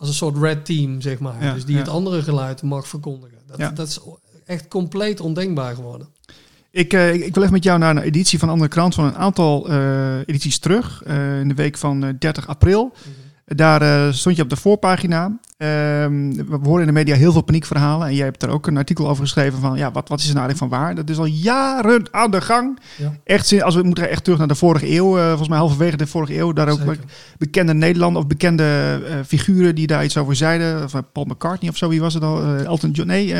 [0.00, 1.44] als een soort red team, zeg maar.
[1.44, 1.80] Ja, dus die ja.
[1.80, 3.38] het andere geluid mag verkondigen.
[3.46, 3.70] Dat, ja.
[3.70, 4.00] dat is
[4.46, 6.08] echt compleet ondenkbaar geworden.
[6.70, 9.16] Ik, uh, ik, wil even met jou naar een editie van Andere Krant van een
[9.16, 11.02] aantal uh, edities terug.
[11.06, 12.82] Uh, in de week van 30 april.
[12.84, 13.19] Mm -hmm.
[13.56, 15.38] Daar stond je op de voorpagina.
[15.56, 18.08] Ehm, we horen in de media heel veel paniekverhalen.
[18.08, 19.76] En jij hebt er ook een artikel over geschreven van...
[19.76, 20.94] ja, wat, wat is er nou eigenlijk van waar?
[20.94, 22.78] Dat is al jaren aan de gang.
[23.24, 25.16] Echt, als we moeten echt terug naar de vorige eeuw.
[25.16, 26.52] volgens mij halverwege de vorige eeuw.
[26.52, 26.98] Daar ook Zeker.
[27.38, 30.84] bekende Nederlanders of bekende figuren die daar iets over zeiden.
[30.84, 32.42] Of Paul McCartney of zo, wie was het al?
[32.42, 33.34] Elton John, nee...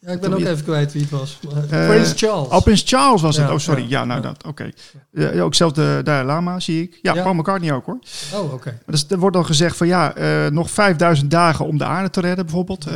[0.00, 1.38] Ja, ik ben ook even kwijt wie het was.
[1.70, 2.48] Uh, Prince Charles.
[2.48, 3.50] Oh, Prins Charles was het.
[3.50, 3.82] Oh, sorry.
[3.82, 4.44] Ja, ja nou dat.
[4.46, 4.48] Oké.
[4.48, 5.34] Okay.
[5.34, 6.98] Uh, ook zelf de Dalai Lama zie ik.
[7.02, 7.98] Ja, Paul McCartney ook hoor.
[8.34, 8.54] Oh, oké.
[8.54, 8.78] Okay.
[8.86, 12.20] Dus er wordt dan gezegd van ja, uh, nog 5000 dagen om de aarde te
[12.20, 12.86] redden bijvoorbeeld.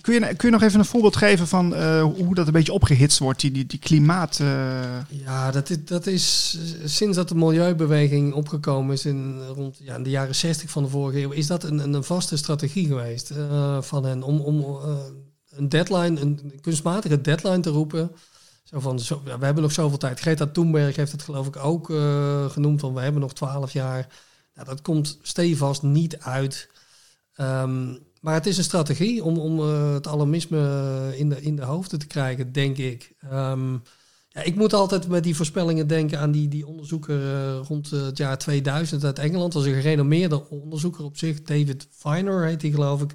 [0.00, 3.18] kun, je, kun je nog even een voorbeeld geven van hoe dat een beetje opgehitst
[3.18, 4.40] wordt, die, die, die klimaat...
[5.08, 10.02] Ja, dat is, dat is sinds dat de milieubeweging opgekomen is in rond ja, in
[10.02, 13.32] de jaren 60 van de vorige eeuw, is dat een, een vaste strategie geweest
[13.80, 14.40] van hen om...
[14.40, 14.64] om
[15.54, 18.10] een deadline, een kunstmatige deadline te roepen.
[18.64, 20.20] Zo van, we hebben nog zoveel tijd.
[20.20, 24.06] Greta Thunberg heeft het geloof ik ook uh, genoemd, van we hebben nog twaalf jaar.
[24.54, 26.68] Nou, dat komt stevast niet uit.
[27.36, 31.62] Um, maar het is een strategie om, om uh, het alarmisme in de, in de
[31.62, 33.14] hoofden te krijgen, denk ik.
[33.32, 33.82] Um,
[34.28, 38.16] ja, ik moet altijd met die voorspellingen denken aan die, die onderzoeker uh, rond het
[38.16, 39.52] jaar 2000 uit Engeland.
[39.54, 41.42] Was een gerenommeerde onderzoeker op zich.
[41.42, 43.12] David Viner heet hij geloof ik.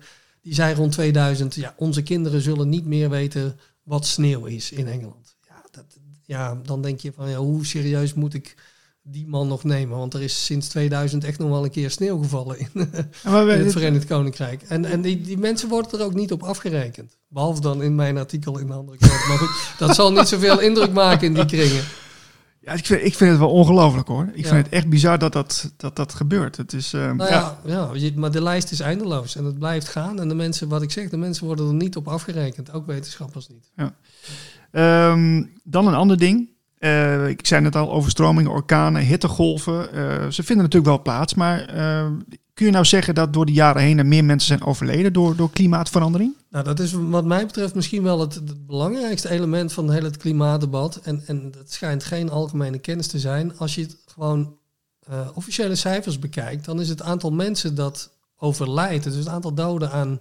[0.48, 4.88] Die zei rond 2000, ja, onze kinderen zullen niet meer weten wat sneeuw is in
[4.88, 5.36] Engeland.
[5.48, 5.86] Ja, dat,
[6.26, 8.56] ja dan denk je van, ja, hoe serieus moet ik
[9.02, 9.98] die man nog nemen?
[9.98, 12.70] Want er is sinds 2000 echt nog wel een keer sneeuw gevallen in,
[13.24, 14.62] in het Verenigd Koninkrijk.
[14.62, 17.18] En, en die, die mensen worden er ook niet op afgerekend.
[17.28, 19.28] Behalve dan in mijn artikel in de andere kant.
[19.28, 21.84] Maar goed, dat zal niet zoveel indruk maken in die kringen.
[22.68, 24.30] Ja, ik vind, ik vind het wel ongelooflijk hoor.
[24.34, 24.50] Ik ja.
[24.50, 26.58] vind het echt bizar dat dat, dat, dat gebeurt.
[26.58, 27.90] Het is, uh, nou ja, ja.
[27.94, 30.20] ja, maar de lijst is eindeloos en het blijft gaan.
[30.20, 32.74] En de mensen, wat ik zeg, de mensen worden er niet op afgerekend.
[32.74, 33.72] Ook wetenschappers niet.
[33.76, 35.12] Ja.
[35.12, 36.50] Um, dan een ander ding.
[36.80, 39.88] Uh, ik zei net al, overstromingen, orkanen, hittegolven.
[39.96, 42.06] Uh, ze vinden natuurlijk wel plaats, maar uh,
[42.58, 45.36] kun je nou zeggen dat door de jaren heen er meer mensen zijn overleden door,
[45.36, 46.36] door klimaatverandering?
[46.50, 51.00] Nou, dat is wat mij betreft misschien wel het, belangrijkste element van het hele klimaatdebat.
[51.04, 53.58] En, en het schijnt geen algemene kennis te zijn.
[53.58, 54.58] Als je het gewoon
[55.34, 60.20] officiële cijfers bekijkt, dan is het aantal mensen dat overlijdt, dus het aantal doden aan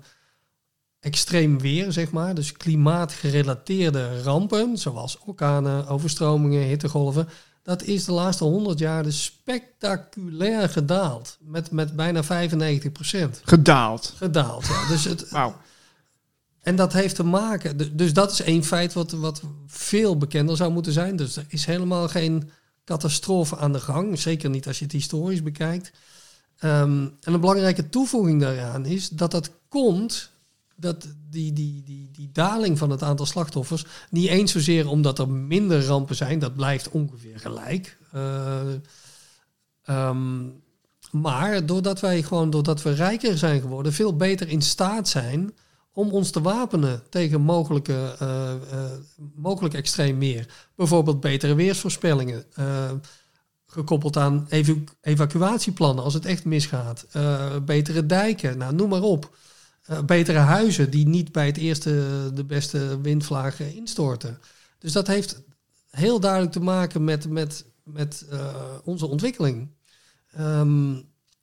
[1.01, 7.29] extreem weer, zeg maar, dus klimaatgerelateerde rampen, zoals orkanen, overstromingen, hittegolven,
[7.67, 11.37] dat is de laatste 100 jaar dus spectaculair gedaald.
[11.41, 13.41] Met, met bijna 95 procent.
[13.45, 14.15] Gedaald.
[14.17, 14.89] Gedaald, ja.
[14.89, 15.57] Dus het, Wauw.
[16.61, 20.57] en dat heeft te maken, du- dus dat is één feit wat, wat veel bekender
[20.57, 21.17] zou moeten zijn.
[21.17, 22.51] Dus er is helemaal geen
[22.85, 25.91] catastrofe aan de gang, zeker niet als je het historisch bekijkt.
[26.59, 30.31] Ehm, en een belangrijke toevoeging daaraan is dat dat komt,
[30.77, 35.29] dat die, die, die, die daling van het aantal slachtoffers, niet eens zozeer omdat er
[35.29, 37.99] minder rampen zijn, dat blijft ongeveer gelijk.
[38.13, 38.61] Eh,
[39.83, 40.45] ehm,
[41.11, 45.55] maar doordat wij gewoon, doordat we rijker zijn geworden, veel beter in staat zijn
[45.93, 48.55] om ons te wapenen tegen mogelijke, eh,
[49.35, 50.49] mogelijk extreem weer.
[50.75, 52.45] Bijvoorbeeld betere weersvoorspellingen.
[53.69, 57.07] gekoppeld aan evacu- evacuatieplannen als het echt misgaat.
[57.65, 59.37] Betere dijken, nou, noem maar op.
[59.87, 64.39] Eh, betere huizen die niet bij het eerste de beste windvlagen instorten.
[64.79, 65.43] Dus dat heeft
[65.91, 69.69] heel duidelijk te maken met, met, met eh, onze ontwikkeling.
[70.33, 70.95] Ehm,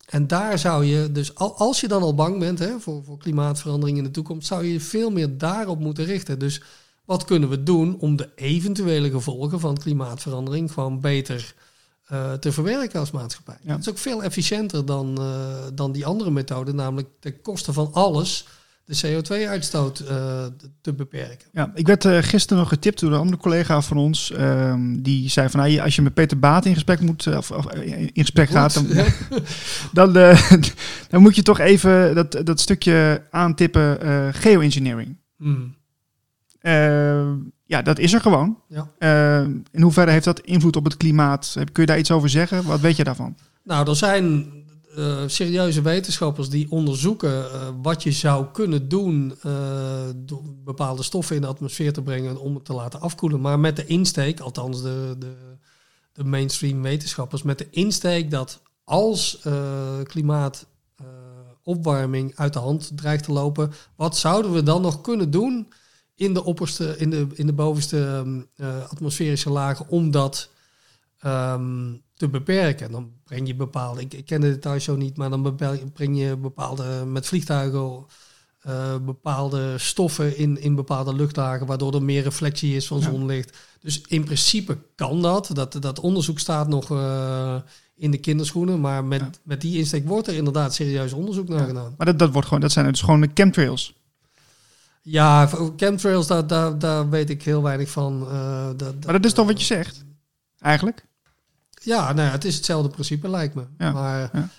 [0.06, 3.18] en daar zou je, dus al, als je dan al bang bent hè, voor, voor
[3.18, 6.40] klimaatverandering in de toekomst, zou je veel meer daarop moeten richten.
[6.40, 6.62] Dus
[7.06, 11.56] wat kunnen we doen om de eventuele gevolgen van klimaatverandering gewoon beter
[12.13, 13.58] eh, te verwerken als maatschappij?
[13.62, 13.71] Ja.
[13.71, 15.26] Dat is ook veel efficiënter dan, eh,
[15.73, 18.47] dan die andere methode, namelijk ten koste van alles
[18.86, 20.45] de CO2-uitstoot eh,
[20.82, 21.47] te beperken.
[21.52, 24.32] Ja, ik werd gisteren nog getipt door een andere collega van ons.
[24.32, 27.73] ehm, die zei van, nou, als je met Peter Baat in gesprek, moet, of, of,
[27.73, 28.88] in gesprek gaat, dan,
[30.13, 30.13] dan,
[31.10, 33.97] dan moet je toch even dat, dat stukje aantippen
[34.34, 35.17] geoengineering.
[35.38, 35.76] Hmm.
[37.74, 38.58] Ja, dat is er gewoon.
[38.68, 38.92] Ja.
[38.98, 39.40] Eh,
[39.72, 41.54] in hoeverre heeft dat invloed op het klimaat?
[41.54, 42.66] Kun je daar iets over zeggen?
[42.66, 43.36] Wat weet je daarvan?
[43.64, 44.52] Nou, er zijn
[44.96, 49.34] eh, serieuze wetenschappers die onderzoeken eh, wat je zou kunnen doen
[50.16, 53.42] door bepaalde stoffen in de atmosfeer te brengen om het te laten afkoelen.
[53.42, 55.34] Maar met de insteek, althans de, de,
[56.14, 59.40] de mainstream wetenschappers, met de insteek dat als
[60.04, 65.68] klimaatopwarming uit de hand dreigt te lopen, wat zouden we dan nog kunnen doen
[66.15, 70.49] in de opperste, in de, in de bovenste ehm, eh, atmosferische lagen om dat
[71.19, 72.91] ehm, te beperken.
[72.91, 75.56] Dan breng je bepaalde, ik, ik ken de details zo niet, maar dan
[75.93, 78.06] breng je bepaalde met vliegtuigen
[78.62, 83.04] eh, bepaalde stoffen in, in bepaalde luchtlagen, waardoor er meer reflectie is van Ja.
[83.04, 83.58] zonlicht.
[83.80, 85.49] Dus in principe kan dat.
[85.54, 87.56] Dat, dat onderzoek staat nog eh,
[87.95, 89.30] in de kinderschoenen, maar met, Ja.
[89.43, 91.65] met die insteek wordt er inderdaad serieus onderzoek naar Ja.
[91.65, 91.93] gedaan.
[91.97, 93.93] Maar dat, dat, wordt gewoon, dat zijn dus gewoon de chemtrails.
[95.06, 98.28] Ja, chemtrails, daar, daar, daar weet ik heel weinig van.
[98.30, 100.06] eh, dat, Maar dat is toch wat je zegt?
[100.60, 101.06] Eigenlijk?
[101.82, 103.63] Ja, nou ja, het is hetzelfde principe, lijkt me.
[103.78, 104.50] Ja, Maar ja.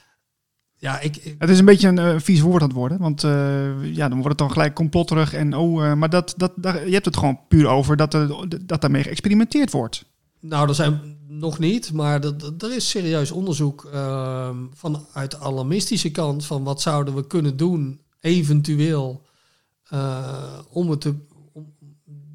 [0.77, 2.99] ja, ik, ik- Het is een beetje een eh, vies woord aan het worden.
[2.99, 5.33] Want eh, ja, dan wordt het dan gelijk complotterig.
[5.33, 8.29] En, oh, maar dat, dat, daar, je hebt het gewoon puur over dat, er,
[8.67, 10.05] dat daarmee geëxperimenteerd wordt.
[10.41, 12.25] nou, er zijn nog niet, maar
[12.59, 13.89] er is serieus onderzoek
[14.75, 19.24] vanuit de alarmistische kant van wat zouden we kunnen doen, eventueel,
[19.89, 21.15] eh, om, het te,
[21.53, 21.75] om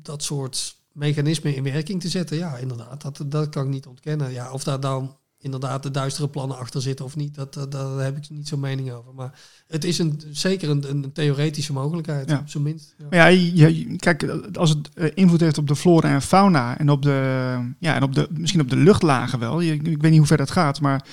[0.02, 2.38] dat soort mechanismen in werking te zetten.
[2.38, 4.32] Ja, inderdaad, dat, dat kan ik niet ontkennen.
[4.32, 7.98] Ja, of daar dan inderdaad de duistere plannen achter zitten of niet, dat, dat, daar
[8.04, 9.14] heb ik niet zo'n mening over.
[9.14, 12.40] Maar het is een, zeker een, een theoretische mogelijkheid, Ja.
[12.40, 12.96] op zijn minst.
[12.98, 13.06] Ja.
[13.10, 16.78] Maar ja, je, je- kijk, als het eh, invloed heeft op de flora en fauna
[16.78, 19.60] en op de, ja, en op de, misschien op de luchtlagen wel.
[19.60, 21.06] Je, ik weet niet hoe ver dat gaat, maar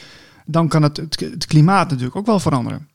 [0.47, 2.89] dan kan het, het, het klimaat natuurlijk ook wel veranderen.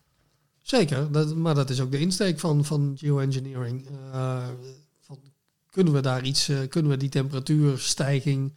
[0.62, 3.88] Zeker, dat, maar dat is ook de insteek van, van geoengineering.
[4.12, 4.48] Eh,
[5.00, 5.20] van,
[5.70, 8.54] kunnen we daar iets, eh, kunnen we die temperatuurstijging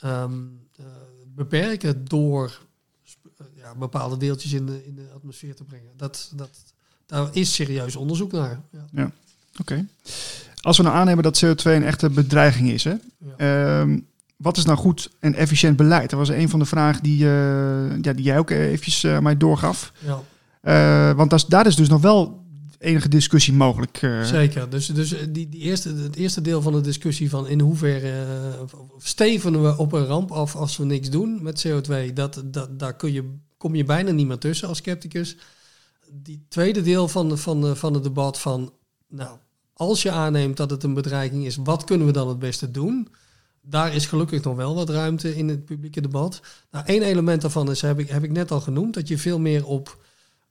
[0.00, 0.32] ehm,
[0.76, 0.84] eh,
[1.34, 2.60] beperken door
[3.56, 5.90] ja, bepaalde deeltjes in de, in de atmosfeer te brengen?
[5.96, 6.50] Dat, dat,
[7.06, 8.60] daar is serieus onderzoek naar.
[8.92, 9.10] Ja.
[9.60, 9.86] Oké.
[10.60, 12.94] Als we nou aannemen dat CO2 een echte bedreiging is, hè?
[13.18, 13.80] Ja.
[13.80, 13.98] Ehm,
[14.36, 16.10] wat is nou goed en efficiënt beleid?
[16.10, 19.92] Dat was een van de vragen die, ja, die jij ook eventjes mij doorgaf.
[19.98, 20.22] Ja,
[20.64, 22.42] Eh, want daar is dus nog wel
[22.78, 23.98] enige discussie mogelijk.
[24.02, 24.22] eh.
[24.24, 24.70] zeker.
[24.70, 28.62] Dus, dus die, die eerste, het eerste deel van de discussie van in hoeverre eh,
[28.94, 32.78] of stevenen we op een ramp af als we niks doen met CO2, dat, dat,
[32.78, 35.36] daar kun je, kom je bijna niet meer tussen als scepticus.
[36.12, 38.72] Die tweede deel van, de- van, van het debat van,
[39.08, 39.36] nou,
[39.72, 43.08] als je aanneemt dat het een bedreiging is, wat kunnen we dan het beste doen?
[43.62, 46.40] Daar is gelukkig nog wel wat ruimte in het publieke debat.
[46.70, 49.38] Nou, één element daarvan is, heb ik, heb ik net al genoemd, dat je veel
[49.38, 50.03] meer op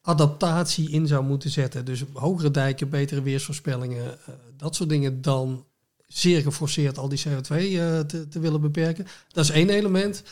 [0.06, 1.86] adaptatie in zou moeten zetten.
[1.86, 5.66] Dus hogere dijken, betere weersvoorspellingen, eh, dat soort dingen dan
[6.08, 9.08] zeer geforceerd al die CO2 eh, te, willen beperken.
[9.32, 10.24] Dat is één element.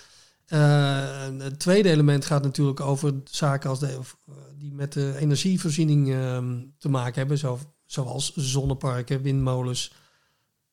[1.37, 3.99] het tweede element gaat natuurlijk over zaken als de,
[4.59, 9.93] die met de energievoorziening ehm, te maken hebben, zo, zoals zonneparken, windmolens,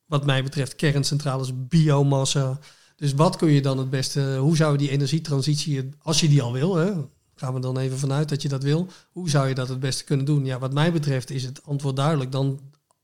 [0.06, 2.58] wat mij betreft kerncentrales, biomassa.
[2.96, 6.42] Dus wat kun je dan het beste, hoe zou je die energietransitie, als je die
[6.42, 6.92] al wil, hè,
[7.38, 10.04] gaan we dan even vanuit dat je dat wil, hoe zou je dat het beste
[10.04, 10.44] kunnen doen?
[10.44, 12.32] Ja, wat mij betreft is het antwoord duidelijk.
[12.32, 12.60] Dan,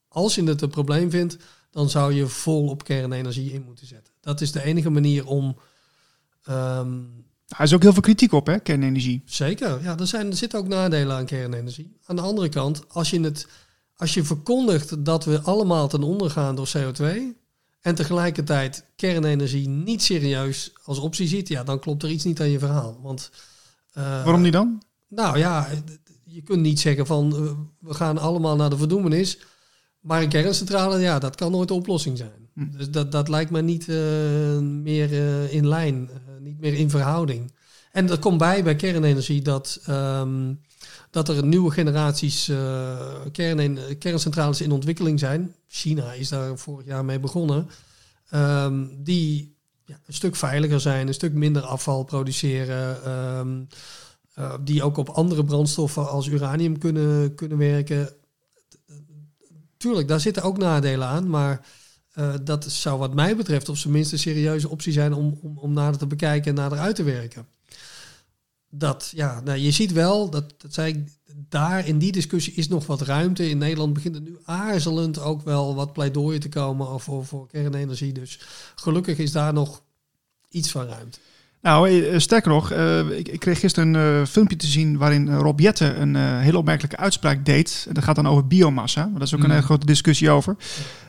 [0.08, 1.36] als je het een probleem vindt,
[1.70, 4.12] dan zou je vol op kernenergie in moeten zetten.
[4.20, 5.56] Dat is de enige manier om.
[6.50, 9.22] Um, er is ook heel veel kritiek op, hè, kernenergie.
[9.24, 11.96] Zeker, ja, er, zijn, er zitten ook nadelen aan kernenergie.
[12.06, 13.48] Aan de andere kant, als je, het,
[13.96, 17.04] als je verkondigt dat we allemaal ten onder gaan door CO2
[17.80, 22.50] en tegelijkertijd kernenergie niet serieus als optie ziet, ja, dan klopt er iets niet aan
[22.50, 22.98] je verhaal.
[23.02, 23.30] Want,
[23.94, 24.82] Waarom niet dan?
[25.08, 25.68] Nou ja,
[26.24, 29.38] je kunt niet zeggen van uh, we gaan allemaal naar de verdoemenis,
[30.00, 32.48] maar een kerncentrale, ja, dat kan nooit de oplossing zijn.
[32.54, 32.76] Hm.
[32.76, 33.96] Dus dat, dat lijkt me niet uh,
[34.58, 35.12] meer
[35.50, 37.52] in lijn niet meer in verhouding.
[37.92, 40.60] En er komt bij bij kernenergie dat, um,
[41.10, 42.98] dat er nieuwe generaties uh,
[43.32, 45.54] kern kerncentrales in ontwikkeling zijn.
[45.68, 47.68] China is daar vorig jaar mee begonnen.
[48.34, 49.53] Um, die
[49.86, 53.10] een stuk veiliger zijn, een stuk minder afval produceren.
[53.38, 53.68] Um,
[54.38, 58.08] uh, die ook op andere brandstoffen als uranium kunnen, kunnen werken.
[59.76, 61.66] Tuurlijk, daar zitten ook nadelen aan, maar
[62.14, 65.58] uh, dat zou wat mij betreft op zijn minst een serieuze optie zijn om, om,
[65.58, 67.46] om nader te bekijken en nader uit te werken.
[68.76, 71.08] Dat, ja, nou, je ziet wel, dat, dat zei ik,
[71.48, 73.48] daar in die discussie is nog wat ruimte.
[73.48, 78.12] In Nederland begint het nu aarzelend ook wel wat pleidooien te komen voor, voor kernenergie.
[78.12, 78.40] Dus
[78.74, 79.82] gelukkig is daar nog
[80.50, 81.18] iets van ruimte.
[81.62, 85.34] Nou, eh, sterker nog, uh, ik, ik, kreeg gisteren een uh, filmpje te zien waarin
[85.34, 87.86] Rob Jette een hele opmerkelijke uitspraak deed.
[87.92, 89.06] Dat gaat dan over biomassa.
[89.06, 89.52] Maar dat is ook een mm.
[89.52, 90.56] hele grote discussie over.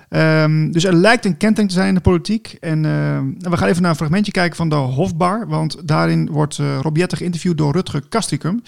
[0.10, 2.58] Um, dus er lijkt een kentering te zijn in de politiek.
[2.60, 5.48] En uh, we gaan even naar een fragmentje kijken van de Hofbar.
[5.48, 8.64] Want daarin wordt uh, Rob Jette geïnterviewd door Rutger Kastricum.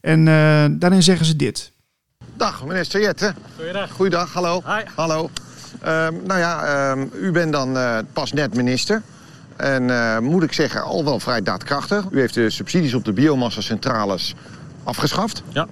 [0.00, 1.72] En uh, daarin zeggen ze dit.
[2.36, 3.34] Dag, minister Jette.
[3.56, 3.90] Goeiedag.
[3.90, 4.62] Goeiedag, hallo.
[4.66, 4.82] Hi.
[4.94, 5.30] Hallo.
[5.86, 7.76] Um, nou ja, um, u bent dan
[8.12, 9.02] pas net minister.
[9.56, 12.04] En moet ik zeggen, al wel vrij daadkrachtig.
[12.10, 14.34] U heeft de subsidies op de biomassa-centrales
[14.82, 15.42] afgeschaft.
[15.48, 15.66] Ja.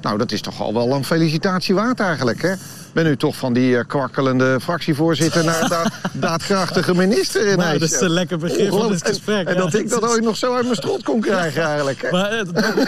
[0.00, 2.52] Nou, dat is toch al wel een felicitatie waard eigenlijk, hè?
[2.96, 5.90] Ben u toch van die eh, kwakkelende fractievoorzitter naar da
[6.28, 9.48] daadkrachtige minister in nou, Dat is een lekker begrip van dit gesprek.
[9.48, 12.10] En, dat ik dat ooit nog zo uit mijn strot kon krijgen eigenlijk.
[12.10, 12.40] Maar uh,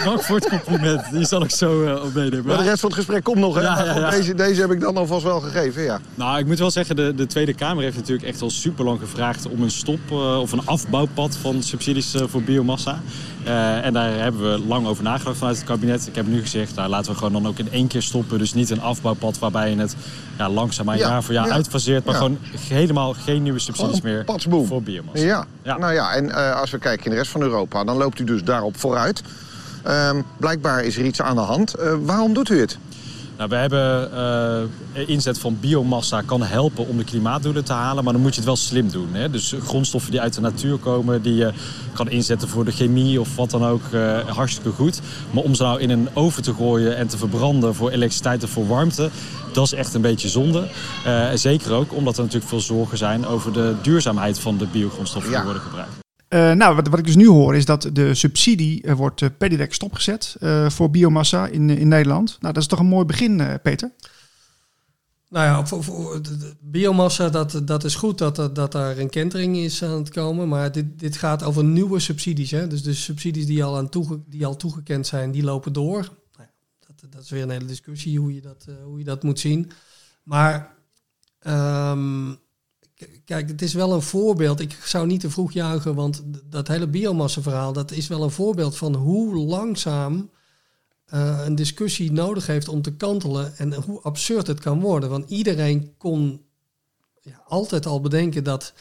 [0.05, 1.03] dank voor het compliment.
[1.12, 2.47] Die zal ik zo uh, op meenemen.
[2.47, 3.55] Maar de rest van het gesprek komt nog.
[3.55, 3.61] Hè?
[3.61, 6.01] Ja, deze, deze heb ik dan alvast wel gegeven, ja.
[6.14, 9.01] Nou, ik moet wel zeggen, de, de Tweede Kamer heeft natuurlijk echt al super lang
[9.01, 9.49] gevraagd...
[9.49, 13.01] om een stop of een afbouwpad van subsidies voor biomassa.
[13.48, 16.06] Uh, en daar hebben we lang over nagedacht vanuit het kabinet.
[16.06, 18.38] Ik heb nu gezegd, nou, laten we gewoon dan ook in één keer stoppen.
[18.38, 19.96] Dus niet een afbouwpad waarbij je het
[20.38, 22.04] ja, langzaam ja, jaar voor jaar ja, uitfaseert.
[22.04, 25.46] Maar gewoon helemaal geen nieuwe subsidies meer voor biomassa.
[25.62, 25.78] Ja.
[25.78, 28.24] nou ja, en uh, als we kijken in de rest van Europa, dan loopt u
[28.24, 29.22] dus daarop vooruit.
[29.87, 31.74] Uh, blijkbaar is er iets aan de hand.
[31.78, 32.78] Uh, waarom doet u het?
[33.38, 34.11] Nou, we hebben
[34.96, 38.37] uh, inzet van biomassa kan helpen om de klimaatdoelen te halen, maar dan moet je
[38.37, 39.09] het wel slim doen.
[39.12, 39.31] Hè?
[39.31, 41.53] Dus grondstoffen die uit de natuur komen, die je
[41.92, 45.01] kan inzetten voor de chemie of wat dan ook, uh, hartstikke goed.
[45.31, 48.51] Maar om ze nou in een oven te gooien en te verbranden voor elektriciteit of
[48.51, 49.11] voor warmte,
[49.53, 50.68] dat is echt een beetje zonde.
[51.07, 55.33] Uh, zeker ook omdat er natuurlijk veel zorgen zijn over de duurzaamheid van de biogrondstoffen
[55.33, 56.08] die worden gebruikt.
[56.28, 59.28] Uh, nou, wat, wat, ik dus nu hoor is dat de subsidie uh, wordt uh,
[59.38, 60.36] per direct stopgezet
[60.68, 62.36] voor biomassa in, in Nederland.
[62.40, 63.92] Nou, dat is toch een mooi begin, Peter?
[65.28, 69.56] Nou ja, voor, voor de, biomassa, dat, dat is goed dat, dat, daar een kentering
[69.56, 70.48] is aan het komen.
[70.48, 72.50] Maar dit, dit gaat over nieuwe subsidies.
[72.50, 72.66] Hè?
[72.66, 73.88] Dus de subsidies die al, aan
[74.26, 76.08] die al toegekend zijn, die lopen door.
[76.36, 76.48] Nou
[76.86, 79.70] dat, dat is weer een hele discussie hoe je dat, hoe je dat moet zien.
[80.22, 80.76] Maar...
[81.46, 82.38] Um,
[83.24, 84.61] Kijk, het is wel een voorbeeld.
[84.61, 88.76] Ik zou niet te vroeg juichen, want dat hele biomassa-verhaal, dat is wel een voorbeeld
[88.76, 90.30] van hoe langzaam
[91.14, 95.11] uh, een discussie nodig heeft om te kantelen en hoe absurd het kan worden.
[95.11, 96.44] Want iedereen kon
[97.20, 98.72] ja, altijd al bedenken dat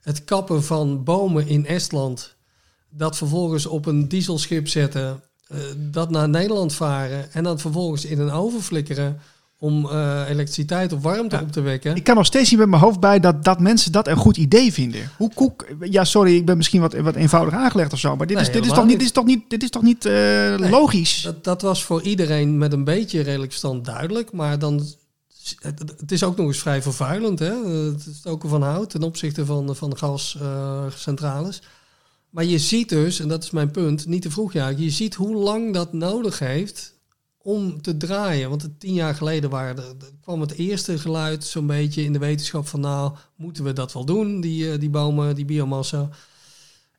[0.00, 2.36] het kappen van bomen in Estland,
[2.88, 8.18] dat vervolgens op een dieselschip zetten, uh, dat naar Nederland varen en dan vervolgens in
[8.20, 9.20] een oven flikkeren
[9.58, 11.96] om uh, elektriciteit of warmte op te wekken.
[11.96, 14.36] Ik kan nog steeds niet met mijn hoofd bij dat, dat mensen dat een goed
[14.36, 15.10] idee vinden.
[15.16, 15.66] Hoe koek?
[15.80, 18.64] Ja, sorry, ik ben misschien wat, wat eenvoudig aangelegd of zo, maar dit, is, dit,
[18.64, 21.22] is, toch niet, dit is toch niet, dit is toch niet uh, nee, logisch?
[21.22, 24.82] Dat, dat was voor iedereen met een beetje redelijk verstand duidelijk, maar dan
[25.60, 27.38] het, is ook nog eens vrij vervuilend.
[27.38, 27.54] Hè?
[27.92, 31.60] Het is ook van hout ten opzichte van, van gascentrales.
[31.62, 31.68] Uh,
[32.30, 35.14] maar je ziet dus, en dat is mijn punt, niet te vroeg ja, je ziet
[35.14, 36.95] hoe lang dat nodig heeft
[37.46, 38.48] om te draaien.
[38.48, 39.50] Want tien jaar geleden
[40.20, 44.04] kwam het eerste geluid zo'n beetje in de wetenschap van nou, moeten we dat wel
[44.04, 46.08] doen, die, uh, die bomen, die biomassa.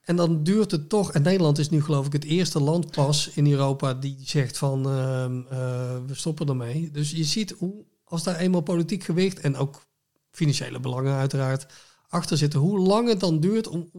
[0.01, 1.11] En dan duurt het toch.
[1.11, 4.89] En Nederland is nu geloof ik het eerste land pas in Europa die zegt van
[4.89, 6.91] ehm, eh, we stoppen ermee.
[6.91, 9.85] Dus je ziet hoe als daar eenmaal politiek gewicht en ook
[10.31, 11.65] financiële belangen uiteraard
[12.07, 13.89] achter zitten, hoe lang het dan duurt om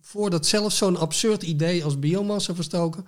[0.00, 3.06] voordat zelfs zo'n absurd idee als biomassa verstoken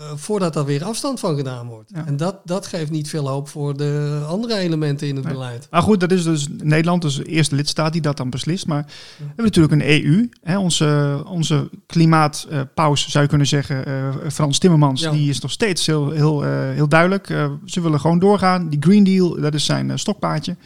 [0.00, 1.90] uh, voordat daar weer afstand van gedaan wordt.
[2.06, 5.66] En dat, dat geeft niet veel hoop voor de andere elementen in het beleid.
[5.70, 8.66] Maar goed, dat is dus Nederland, dus de eerste lidstaat die dat dan beslist.
[8.66, 8.84] Maar
[9.18, 10.28] we hebben natuurlijk een EU.
[10.42, 15.86] Hè, onze, onze klimaatpaus, zou je kunnen zeggen, uh, Frans Timmermans, die is nog steeds
[15.86, 17.26] heel, heel, uh, heel duidelijk.
[17.64, 18.68] ze willen gewoon doorgaan.
[18.68, 20.56] Die Green Deal, dat is zijn stokpaardje.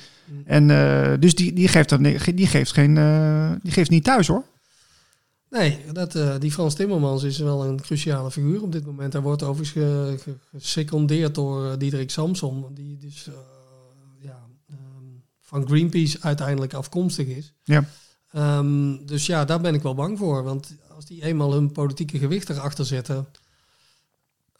[0.46, 0.66] En
[1.20, 2.02] dus die, die, geeft, dan,
[2.34, 2.94] die, geeft geen,
[3.62, 4.44] die geeft niet thuis hoor.
[5.54, 9.12] Nee, dat, uh, die Frans Timmermans is wel een cruciale figuur op dit moment.
[9.12, 13.34] Hij wordt overigens gesecondeerd door uh, Diederik Samson, die dus uh,
[14.20, 17.52] ja, um, van Greenpeace uiteindelijk afkomstig is.
[17.64, 17.84] Ja.
[18.58, 20.42] Um, dus ja, daar ben ik wel bang voor.
[20.42, 23.26] Want als die eenmaal hun politieke gewicht erachter zetten.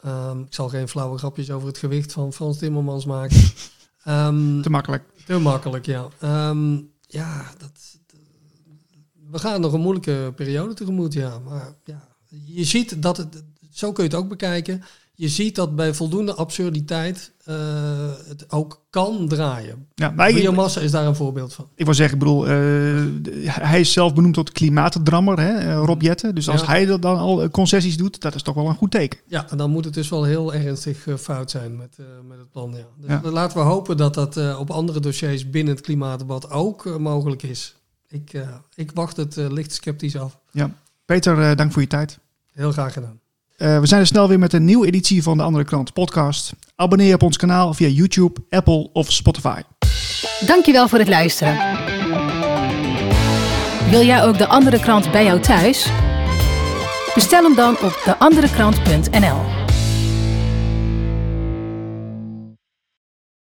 [0.05, 3.43] Um, ik zal geen flauwe grapjes over het gewicht van Frans Timmermans maken.
[4.63, 5.03] te makkelijk.
[5.25, 6.07] Te makkelijk, ja.
[7.07, 7.97] ja, dat,
[9.31, 11.39] we gaan nog een moeilijke periode tegemoet, ja.
[11.39, 12.07] Maar ja,
[12.45, 14.83] je ziet dat het, zo kun je het ook bekijken.
[15.17, 17.55] Je ziet dat bij voldoende absurditeit uh,
[18.27, 19.87] het ook kan draaien.
[19.95, 21.69] Ja, maar Biomassa is daar een voorbeeld van.
[21.75, 23.03] Ik wil zeggen, ik bedoel, uh,
[23.49, 26.33] hij is zelf benoemd tot klimaatdrammer, hè, eh, Rob Jette.
[26.33, 26.67] Dus als ja.
[26.67, 29.19] hij dan al concessies doet, dat is toch wel een goed teken.
[29.27, 32.51] Ja, en dan moet het dus wel heel ernstig fout zijn met, uh, met het
[32.51, 32.75] plan.
[33.07, 33.19] Ja.
[33.23, 37.75] Dus laten we hopen dat dat op andere dossiers binnen het klimaatdebat ook mogelijk is
[38.09, 40.39] ik, uh, ik wacht het uh, licht sceptisch af.
[40.51, 40.69] Ja.
[41.05, 42.19] Peter, uh, dank voor je tijd.
[42.51, 43.19] Heel graag gedaan.
[43.57, 46.53] we zijn er snel weer met een nieuwe editie van de Andere Krant podcast.
[46.75, 49.61] Abonneer op ons kanaal via YouTube, Apple of Spotify.
[50.45, 51.57] Dankjewel voor het luisteren.
[53.89, 55.89] Wil jij ook de Andere Krant bij jou thuis?
[57.13, 59.64] Bestel hem dan op deanderekrant.nl